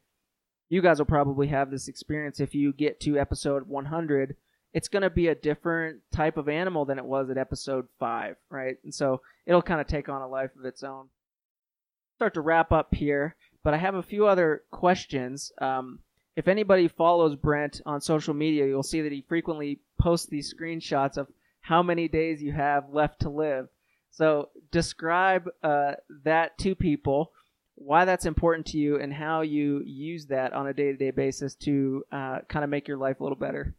[0.69, 4.37] you guys will probably have this experience if you get to episode 100
[4.73, 8.35] it's going to be a different type of animal than it was at episode five,
[8.49, 8.77] right?
[8.83, 11.09] And so it'll kind of take on a life of its own.
[12.15, 15.51] Start to wrap up here, but I have a few other questions.
[15.59, 15.99] Um,
[16.35, 21.17] if anybody follows Brent on social media, you'll see that he frequently posts these screenshots
[21.17, 21.27] of
[21.61, 23.67] how many days you have left to live.
[24.11, 25.93] So describe uh,
[26.23, 27.31] that to people,
[27.75, 31.11] why that's important to you, and how you use that on a day to day
[31.11, 33.75] basis to uh, kind of make your life a little better.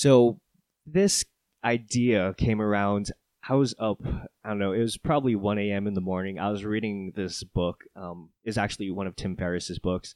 [0.00, 0.40] So
[0.86, 1.26] this
[1.62, 3.12] idea came around.
[3.46, 3.98] I was up.
[4.42, 4.72] I don't know.
[4.72, 5.86] It was probably 1 a.m.
[5.86, 6.38] in the morning.
[6.38, 7.84] I was reading this book.
[7.94, 10.14] Um, is actually one of Tim Ferriss's books,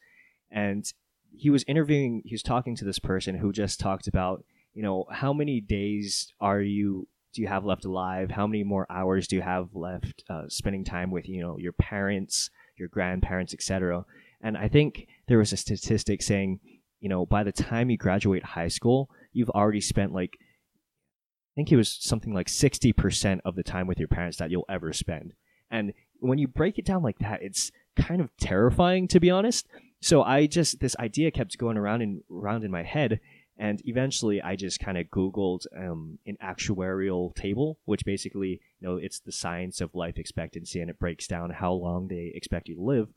[0.51, 0.91] and
[1.37, 2.23] he was interviewing.
[2.25, 6.33] He was talking to this person who just talked about, you know, how many days
[6.41, 8.31] are you do you have left alive?
[8.31, 11.73] How many more hours do you have left uh, spending time with, you know, your
[11.73, 14.07] parents, your grandparents, etc.
[14.41, 16.61] And I think there was a statistic saying,
[17.01, 21.71] you know, by the time you graduate high school, you've already spent like I think
[21.71, 25.35] it was something like 60% of the time with your parents that you'll ever spend.
[25.71, 29.69] And when you break it down like that, it's kind of terrifying to be honest.
[30.01, 33.21] So I just this idea kept going around and around in my head
[33.57, 38.97] and eventually I just kind of googled um, an actuarial table which basically, you know,
[38.97, 42.75] it's the science of life expectancy and it breaks down how long they expect you
[42.75, 43.09] to live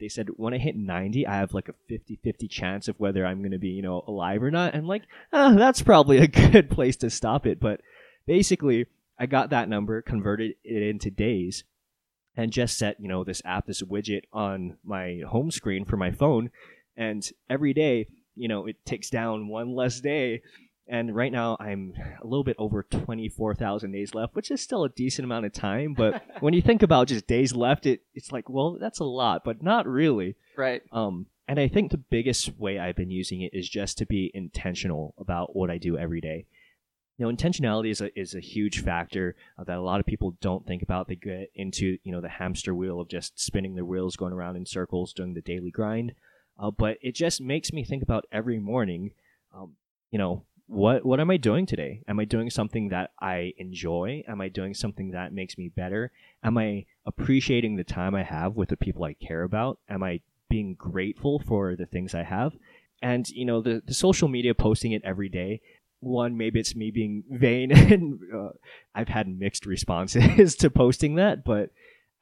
[0.00, 3.26] they said when I hit 90, I have like a 50 50 chance of whether
[3.26, 4.74] I'm going to be, you know, alive or not.
[4.74, 7.60] And like, oh, that's probably a good place to stop it.
[7.60, 7.80] But
[8.26, 8.86] basically,
[9.18, 11.64] I got that number, converted it into days,
[12.36, 16.12] and just set, you know, this app, this widget on my home screen for my
[16.12, 16.50] phone.
[16.96, 20.42] And every day, you know, it takes down one less day
[20.88, 24.88] and right now I'm a little bit over 24,000 days left, which is still a
[24.88, 25.94] decent amount of time.
[25.94, 29.44] But when you think about just days left, it, it's like, well, that's a lot,
[29.44, 30.36] but not really.
[30.56, 30.82] Right.
[30.92, 34.30] Um, and I think the biggest way I've been using it is just to be
[34.34, 36.46] intentional about what I do every day.
[37.16, 40.36] You know, intentionality is a, is a huge factor uh, that a lot of people
[40.40, 41.08] don't think about.
[41.08, 44.56] They get into, you know, the hamster wheel of just spinning their wheels, going around
[44.56, 46.12] in circles, doing the daily grind.
[46.58, 49.12] Uh, but it just makes me think about every morning,
[49.54, 49.72] um,
[50.10, 52.02] you know, what what am I doing today?
[52.06, 54.22] Am I doing something that I enjoy?
[54.28, 56.12] Am I doing something that makes me better?
[56.44, 59.78] Am I appreciating the time I have with the people I care about?
[59.88, 62.52] Am I being grateful for the things I have?
[63.00, 65.62] And you know, the the social media posting it every day.
[66.00, 68.50] One, maybe it's me being vain, and uh,
[68.94, 71.44] I've had mixed responses to posting that.
[71.44, 71.70] But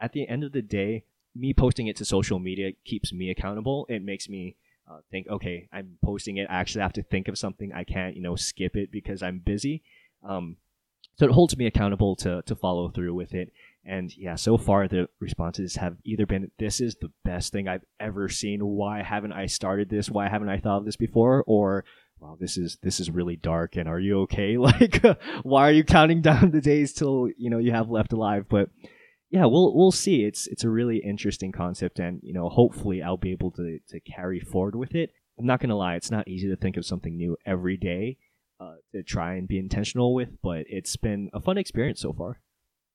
[0.01, 1.03] at the end of the day,
[1.35, 3.87] me posting it to social media keeps me accountable.
[3.89, 4.55] It makes me
[4.89, 6.49] uh, think, okay, I'm posting it.
[6.51, 7.73] I actually have to think of something.
[7.73, 9.83] I can't, you know, skip it because I'm busy.
[10.23, 10.57] Um,
[11.19, 13.53] so it holds me accountable to to follow through with it.
[13.85, 17.85] And yeah, so far the responses have either been, "This is the best thing I've
[17.99, 18.61] ever seen.
[18.65, 20.11] Why haven't I started this?
[20.11, 21.85] Why haven't I thought of this before?" Or
[22.21, 23.77] wow, this is this is really dark.
[23.77, 24.57] And are you okay?
[24.67, 25.03] Like,
[25.43, 28.47] why are you counting down the days till you know you have left alive?
[28.49, 28.69] But
[29.31, 30.25] yeah, we'll we'll see.
[30.25, 34.01] It's it's a really interesting concept, and you know, hopefully, I'll be able to to
[34.01, 35.11] carry forward with it.
[35.39, 38.19] I'm not gonna lie; it's not easy to think of something new every day
[38.61, 42.41] uh, to try and be intentional with, but it's been a fun experience so far.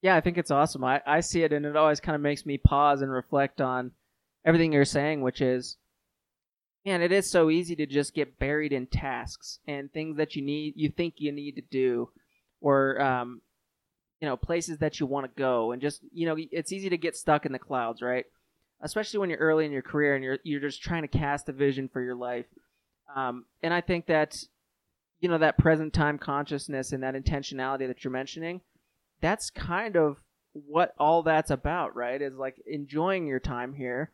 [0.01, 0.83] Yeah, I think it's awesome.
[0.83, 3.91] I, I see it, and it always kind of makes me pause and reflect on
[4.45, 5.77] everything you're saying, which is,
[6.85, 10.41] man, it is so easy to just get buried in tasks and things that you
[10.41, 12.09] need, you think you need to do,
[12.61, 13.41] or um,
[14.21, 16.97] you know, places that you want to go, and just you know, it's easy to
[16.97, 18.25] get stuck in the clouds, right?
[18.81, 21.53] Especially when you're early in your career and you're you're just trying to cast a
[21.53, 22.45] vision for your life.
[23.13, 24.41] Um, and I think that,
[25.19, 28.61] you know, that present time consciousness and that intentionality that you're mentioning
[29.21, 30.17] that's kind of
[30.53, 32.21] what all that's about, right?
[32.21, 34.11] Is like enjoying your time here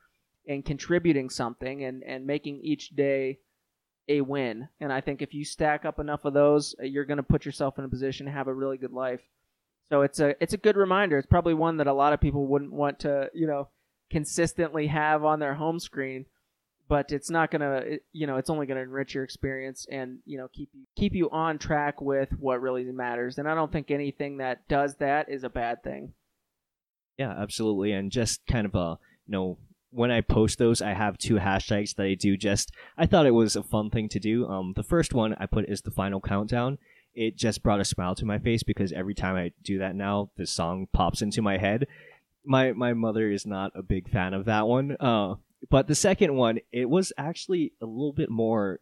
[0.47, 3.39] and contributing something and, and making each day
[4.07, 4.69] a win.
[4.79, 7.45] And I think if you stack up enough of those, uh, you're going to put
[7.45, 9.21] yourself in a position to have a really good life.
[9.89, 11.17] So it's a it's a good reminder.
[11.17, 13.69] It's probably one that a lot of people wouldn't want to, you know,
[14.09, 16.25] consistently have on their home screen
[16.87, 17.83] but it's not gonna
[18.13, 21.29] you know it's only gonna enrich your experience and you know keep you keep you
[21.29, 23.37] on track with what really matters.
[23.37, 26.13] And i don't think anything that does that is a bad thing.
[27.17, 27.91] Yeah absolutely.
[27.91, 29.57] And just kind of a you know
[29.89, 33.31] when i post those i have two hashtags that i do just i thought it
[33.31, 34.47] was a fun thing to do.
[34.47, 36.77] Um the first one i put is the final countdown
[37.17, 40.29] it just brought a smile to my face because every time i do that now
[40.37, 41.87] the song pops into my head
[42.45, 45.35] my my mother is not a big fan of that one uh
[45.69, 48.79] but the second one, it was actually a little bit more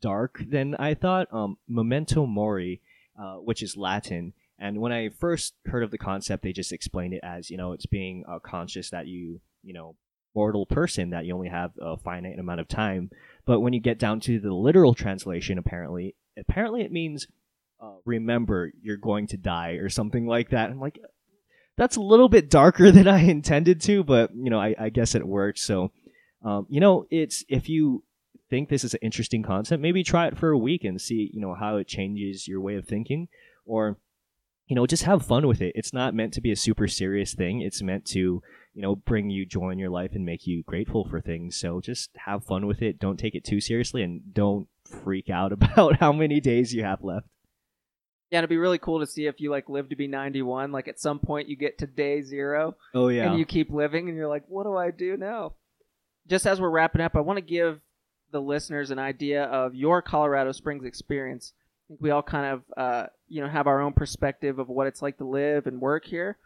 [0.00, 1.28] dark than I thought.
[1.32, 2.80] Um, Memento Mori,
[3.18, 4.32] uh, which is Latin.
[4.58, 7.72] And when I first heard of the concept, they just explained it as, you know,
[7.72, 9.96] it's being uh, conscious that you, you know,
[10.34, 13.10] mortal person, that you only have a finite amount of time.
[13.44, 17.26] But when you get down to the literal translation, apparently, apparently it means
[17.80, 20.70] uh, remember you're going to die or something like that.
[20.70, 20.98] I'm like,
[21.76, 25.14] that's a little bit darker than I intended to, but you know, I, I guess
[25.14, 25.58] it worked.
[25.58, 25.92] So
[26.44, 28.04] um, you know, it's if you
[28.50, 31.40] think this is an interesting concept, maybe try it for a week and see, you
[31.40, 33.28] know, how it changes your way of thinking,
[33.64, 33.96] or
[34.66, 35.72] you know, just have fun with it.
[35.74, 37.60] It's not meant to be a super serious thing.
[37.60, 41.06] It's meant to, you know, bring you joy in your life and make you grateful
[41.06, 41.56] for things.
[41.56, 42.98] So just have fun with it.
[42.98, 47.02] Don't take it too seriously and don't freak out about how many days you have
[47.02, 47.26] left.
[48.34, 50.72] Yeah, it'd be really cool to see if you like live to be 91.
[50.72, 52.76] Like at some point you get to day zero.
[52.92, 53.30] Oh yeah.
[53.30, 55.54] And you keep living and you're like, what do I do now?
[56.26, 57.80] just as we're wrapping up, I want to give
[58.30, 61.52] the listeners an idea of your Colorado Springs experience.
[61.56, 64.86] I think we all kind of, uh, you know, have our own perspective of what
[64.86, 66.38] it's like to live and work here.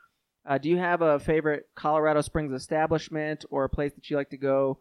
[0.44, 4.30] Uh, do you have a favorite Colorado Springs establishment or a place that you like
[4.30, 4.78] to go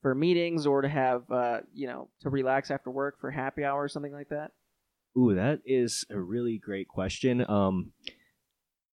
[0.00, 3.82] for meetings or to have, uh, you know, to relax after work for happy hour
[3.82, 4.52] or something like that?
[5.16, 7.44] Ooh, that is a really great question.
[7.48, 7.92] Um,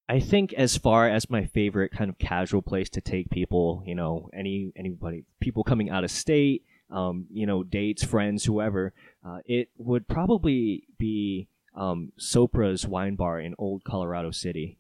[0.08, 3.96] I think as far as my favorite kind of casual place to take people, you
[3.96, 8.94] know, any anybody, people coming out of state, um, you know, dates, friends, whoever,
[9.26, 14.78] uh, it would probably be um, Sopra's Wine Bar in Old Colorado City.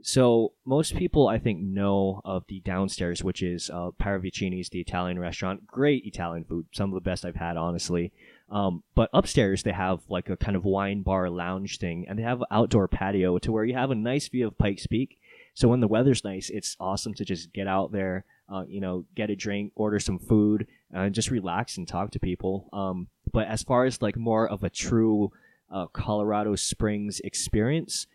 [0.00, 5.18] So most people, I think, know of the downstairs, which is uh, Paravicini's, the Italian
[5.18, 5.66] restaurant.
[5.66, 8.12] Great Italian food, some of the best I've had, honestly.
[8.50, 12.22] Um, but upstairs they have like a kind of wine bar lounge thing, and they
[12.22, 15.18] have outdoor patio to where you have a nice view of Pikes Peak.
[15.54, 19.04] So when the weather's nice, it's awesome to just get out there, uh, you know,
[19.14, 22.68] get a drink, order some food, and just relax and talk to people.
[22.72, 25.32] Um, but as far as like more of a true
[25.70, 28.06] uh, Colorado Springs experience,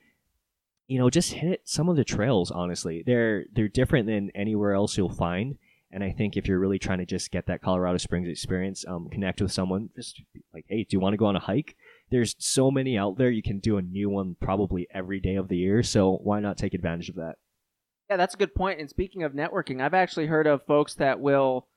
[0.87, 2.49] you know, just hit some of the trails.
[2.49, 5.57] Honestly, they're they're different than anywhere else you'll find.
[5.93, 9.09] And I think if you're really trying to just get that Colorado Springs experience, um,
[9.11, 10.21] connect with someone, just
[10.51, 11.75] like, hey, do you want to go on a hike?
[12.09, 13.29] There's so many out there.
[13.29, 15.83] You can do a new one probably every day of the year.
[15.83, 17.35] So why not take advantage of that?
[18.09, 18.79] Yeah, that's a good point.
[18.79, 21.67] And speaking of networking, I've actually heard of folks that will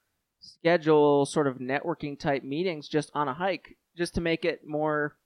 [0.40, 5.16] schedule sort of networking type meetings just on a hike, just to make it more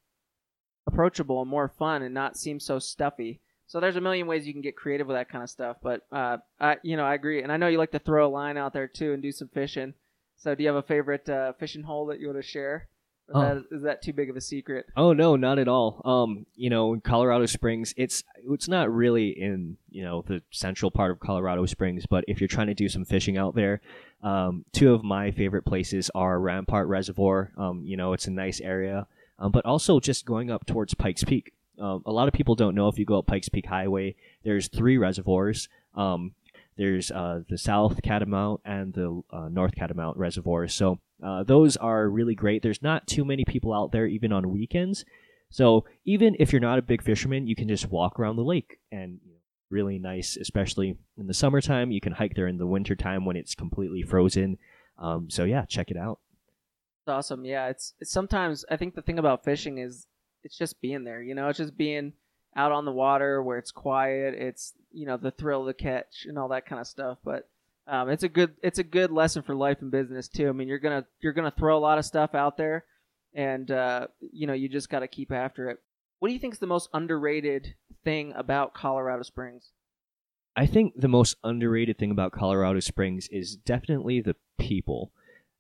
[0.89, 3.41] approachable and more fun and not seem so stuffy.
[3.71, 5.77] So there's a million ways you can get creative with that kind of stuff.
[5.81, 8.29] But uh, I, you know, I agree, and I know you like to throw a
[8.29, 9.95] line out there too and do some fishing.
[10.39, 12.89] So do you have a favorite uh, fishing hole that you want to share,
[13.29, 13.41] Is, Oh.
[13.41, 14.87] that, is that too big of a secret?
[14.97, 16.03] Oh no, not at all.
[16.05, 20.91] Um, you know, in Colorado Springs, it's it's not really in you know the central
[20.91, 23.83] part of Colorado Springs, but if you're trying to do some fishing out there,
[24.25, 27.53] um, two of my favorite places are Rampart Reservoir.
[27.57, 29.07] Um, you know, it's a nice area,
[29.39, 31.53] um, but also just going up towards Pikes Peak.
[31.81, 34.69] Um, a lot of people don't know if you go up Pikes Peak Highway, there's
[34.69, 35.69] three reservoirs.
[35.95, 36.35] Um,
[36.77, 40.75] there's uh, the South Catamount and the uh, North Catamount reservoirs.
[40.75, 42.63] So uh, those are really great.
[42.63, 45.05] There's not too many people out there, even on weekends.
[45.51, 48.79] So even if you're not a big fisherman, you can just walk around the lake
[48.91, 49.19] and
[49.69, 51.91] really nice, especially in the summertime.
[51.91, 54.59] You can hike there in the wintertime when it's completely frozen.
[54.99, 56.21] Um, so yeah, check it out.
[57.03, 57.45] It's awesome.
[57.45, 60.07] Yeah, it's, it's sometimes I think the thing about fishing is
[60.45, 61.23] it's just being there.
[61.23, 62.13] You know, it's just being
[62.57, 64.35] out on the water where it's quiet.
[64.35, 67.19] It's you know the thrill of the catch and all that kind of stuff.
[67.25, 67.49] But
[67.87, 70.49] um, it's a good it's a good lesson for life and business too.
[70.49, 72.85] I mean, you're gonna you're gonna throw a lot of stuff out there,
[73.35, 75.79] and uh, you know you just got to keep after it.
[76.19, 77.75] What do you think is the most underrated
[78.05, 79.71] thing about Colorado Springs?
[80.57, 85.13] I think the most underrated thing about Colorado Springs is definitely the people.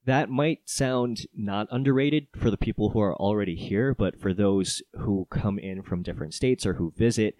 [0.07, 4.83] That might sound not underrated for the people who are already here, but for those
[4.95, 7.37] who come in from different states or who visit,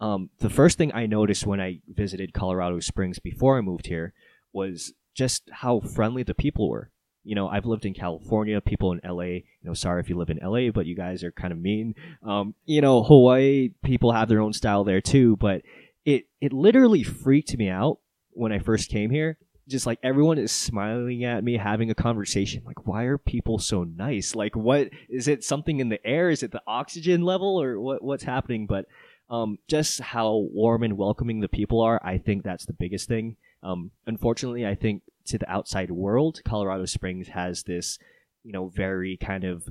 [0.00, 4.12] um, the first thing I noticed when I visited Colorado Springs before I moved here
[4.52, 6.90] was just how friendly the people were.
[7.22, 10.30] You know, I've lived in California, people in LA, you know, sorry if you live
[10.30, 11.94] in LA, but you guys are kind of mean.
[12.22, 15.62] Um, you know, Hawaii, people have their own style there too, but
[16.04, 17.98] it it literally freaked me out
[18.30, 19.38] when I first came here.
[19.66, 22.62] Just like everyone is smiling at me, having a conversation.
[22.66, 24.34] Like, why are people so nice?
[24.34, 25.42] Like, what is it?
[25.42, 26.28] Something in the air?
[26.28, 28.02] Is it the oxygen level, or what?
[28.02, 28.66] What's happening?
[28.66, 28.86] But
[29.30, 33.36] um, just how warm and welcoming the people are, I think that's the biggest thing.
[33.62, 37.98] Um, unfortunately, I think to the outside world, Colorado Springs has this,
[38.42, 39.66] you know, very kind of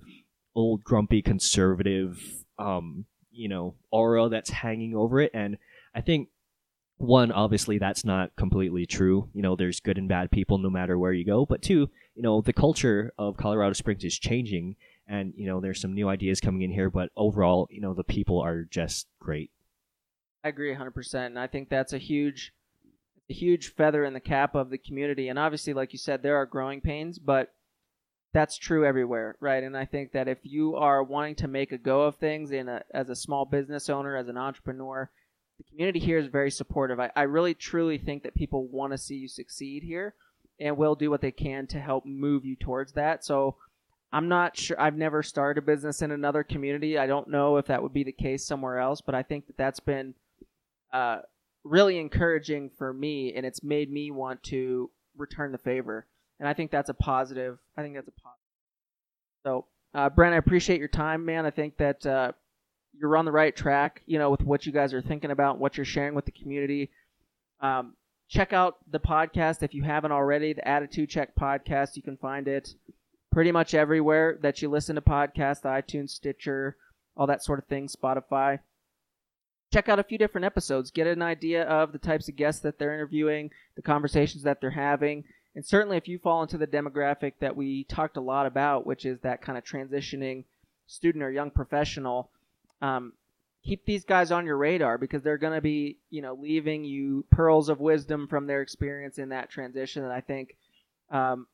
[0.56, 2.20] old, grumpy, conservative,
[2.58, 5.58] um, you know, aura that's hanging over it, and
[5.94, 6.30] I think
[6.98, 9.30] one, obviously, that's not completely true.
[9.34, 11.46] You know, there's good and bad people no matter where you go.
[11.46, 14.76] But two, you know, the culture of Colorado Springs is changing,
[15.08, 16.90] and you know, there's some new ideas coming in here.
[16.90, 19.52] But overall, you know, the people are just great.
[20.44, 21.26] I agree 100%.
[21.26, 22.54] And I think that's a huge
[23.30, 25.30] a huge feather in the cap of the community.
[25.30, 27.54] And obviously, like you said, there are growing pains, but
[28.34, 29.64] that's true everywhere, right?
[29.64, 32.68] And I think that if you are wanting to make a go of things in
[32.68, 35.10] a, as a small business owner, as an entrepreneur,
[35.64, 37.00] the community here is very supportive.
[37.00, 40.16] I, I really truly think that people want to see you succeed here
[40.60, 43.24] and will do what they can to help move you towards that.
[43.24, 43.56] So
[44.12, 44.80] I'm not sure.
[44.80, 46.98] I've never started a business in another community.
[46.98, 49.58] I don't know if that would be the case somewhere else, but I think that
[49.58, 50.14] that's been
[50.92, 51.20] uh,
[51.64, 56.06] really encouraging for me, and it's made me want to return the favor.
[56.40, 57.58] And I think that's a positive.
[57.78, 58.40] I think that's a positive.
[59.46, 61.46] So, uh, Brent, I appreciate your time, man.
[61.46, 62.34] I think that uh,
[63.00, 64.02] you're on the right track.
[64.06, 66.90] You know, with what you guys are thinking about, what you're sharing with the community.
[67.62, 67.94] Um,
[68.30, 70.54] check out the podcast if you haven't already.
[70.54, 71.96] The Attitude Check podcast.
[71.96, 72.74] You can find it
[73.32, 76.78] pretty much everywhere that you listen to podcasts: iTunes, Stitcher,
[77.16, 78.60] all that sort of thing, Spotify
[79.74, 82.78] check out a few different episodes, get an idea of the types of guests that
[82.78, 85.24] they're interviewing, the conversations that they're having,
[85.56, 89.06] and certainly if you fall into the demographic that we talked a lot about, which
[89.06, 90.44] is that kind of transitioning
[90.88, 92.30] student or young professional,
[92.84, 93.14] um,
[93.66, 97.26] keep these guys on your radar because they're going to be, you know, leaving you
[97.32, 100.56] pearls of wisdom from their experience in that transition that I think
[101.10, 101.48] um,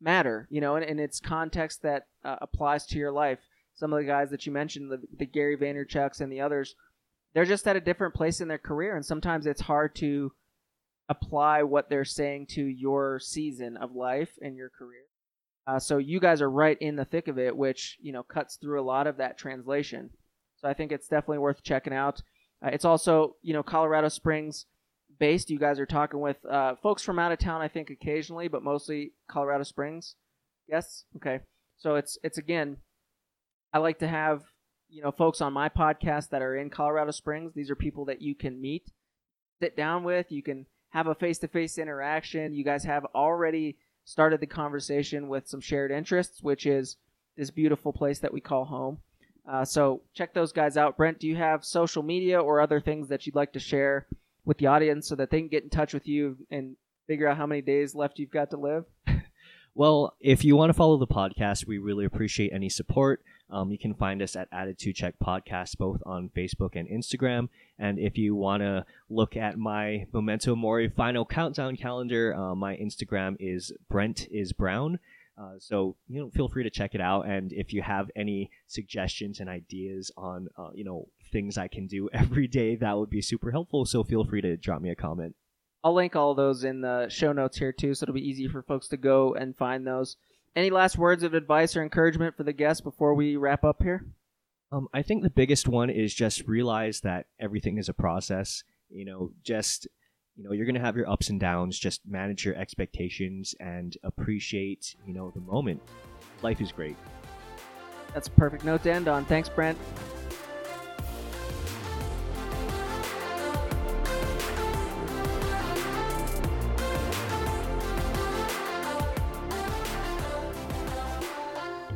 [0.00, 3.40] matter, you know, and, and it's context that uh, applies to your life.
[3.74, 6.74] Some of the guys that you mentioned, the, the Gary Vaynerchuk's and the others,
[7.36, 10.32] they're just at a different place in their career and sometimes it's hard to
[11.10, 15.02] apply what they're saying to your season of life and your career
[15.66, 18.56] uh, so you guys are right in the thick of it which you know cuts
[18.56, 20.08] through a lot of that translation
[20.66, 22.22] i think it's definitely worth checking out
[22.64, 24.66] uh, it's also you know colorado springs
[25.18, 28.48] based you guys are talking with uh, folks from out of town i think occasionally
[28.48, 30.14] but mostly colorado springs
[30.68, 31.40] yes okay
[31.78, 32.76] so it's it's again
[33.72, 34.42] i like to have
[34.88, 37.52] you know folks on my podcast that are in Colorado Springs.
[37.54, 38.90] These are people that you can meet,
[39.60, 40.30] sit down with.
[40.30, 42.54] You can have a face-to-face interaction.
[42.54, 46.96] You guys have already started the conversation with some shared interests, which is
[47.36, 48.98] this beautiful place that we call home.
[49.48, 50.96] Uh, so check those guys out.
[50.96, 54.06] Brent, do you have social media or other things that you'd like to share
[54.44, 56.76] with the audience so that they can get in touch with you and
[57.06, 58.84] figure out how many days left you've got to live?
[59.76, 63.22] Well, if you want to follow the podcast, we really appreciate any support.
[63.50, 67.50] Um, you can find us at Attitude Check Podcast both on Facebook and Instagram.
[67.78, 72.74] And if you want to look at my Memento Mori final countdown calendar, uh, my
[72.74, 74.98] Instagram is Brent is Brown.
[75.38, 77.26] Uh, so you know, feel free to check it out.
[77.26, 81.86] And if you have any suggestions and ideas on uh, you know things I can
[81.86, 83.84] do every day, that would be super helpful.
[83.84, 85.34] So feel free to drop me a comment.
[85.84, 88.62] I'll link all those in the show notes here too, so it'll be easy for
[88.62, 90.16] folks to go and find those.
[90.56, 94.04] Any last words of advice or encouragement for the guests before we wrap up here?
[94.72, 98.64] Um, I think the biggest one is just realize that everything is a process.
[98.88, 99.86] You know, just
[100.36, 101.78] you know, you're gonna have your ups and downs.
[101.78, 105.80] Just manage your expectations and appreciate, you know, the moment.
[106.42, 106.96] Life is great.
[108.12, 109.24] That's a perfect note to end on.
[109.24, 109.78] Thanks, Brent.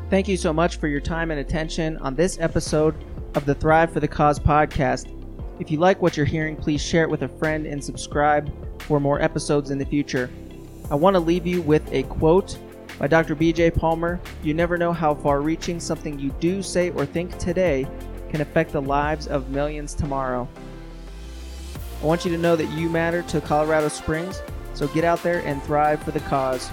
[0.09, 2.97] Thank you so much for your time and attention on this episode
[3.37, 5.20] of the Thrive for the Cause podcast.
[5.61, 8.51] If you like what you're hearing, please share it with a friend and subscribe
[8.81, 10.31] for more episodes in the future.
[10.91, 12.59] I want to leave you with a quote
[12.99, 13.37] by Dr.
[13.37, 17.87] BJ Palmer You never know how far reaching something you do, say, or think today
[18.31, 20.49] can affect the lives of millions tomorrow.
[22.03, 24.41] I want you to know that you matter to Colorado Springs,
[24.73, 26.71] so get out there and thrive for the cause.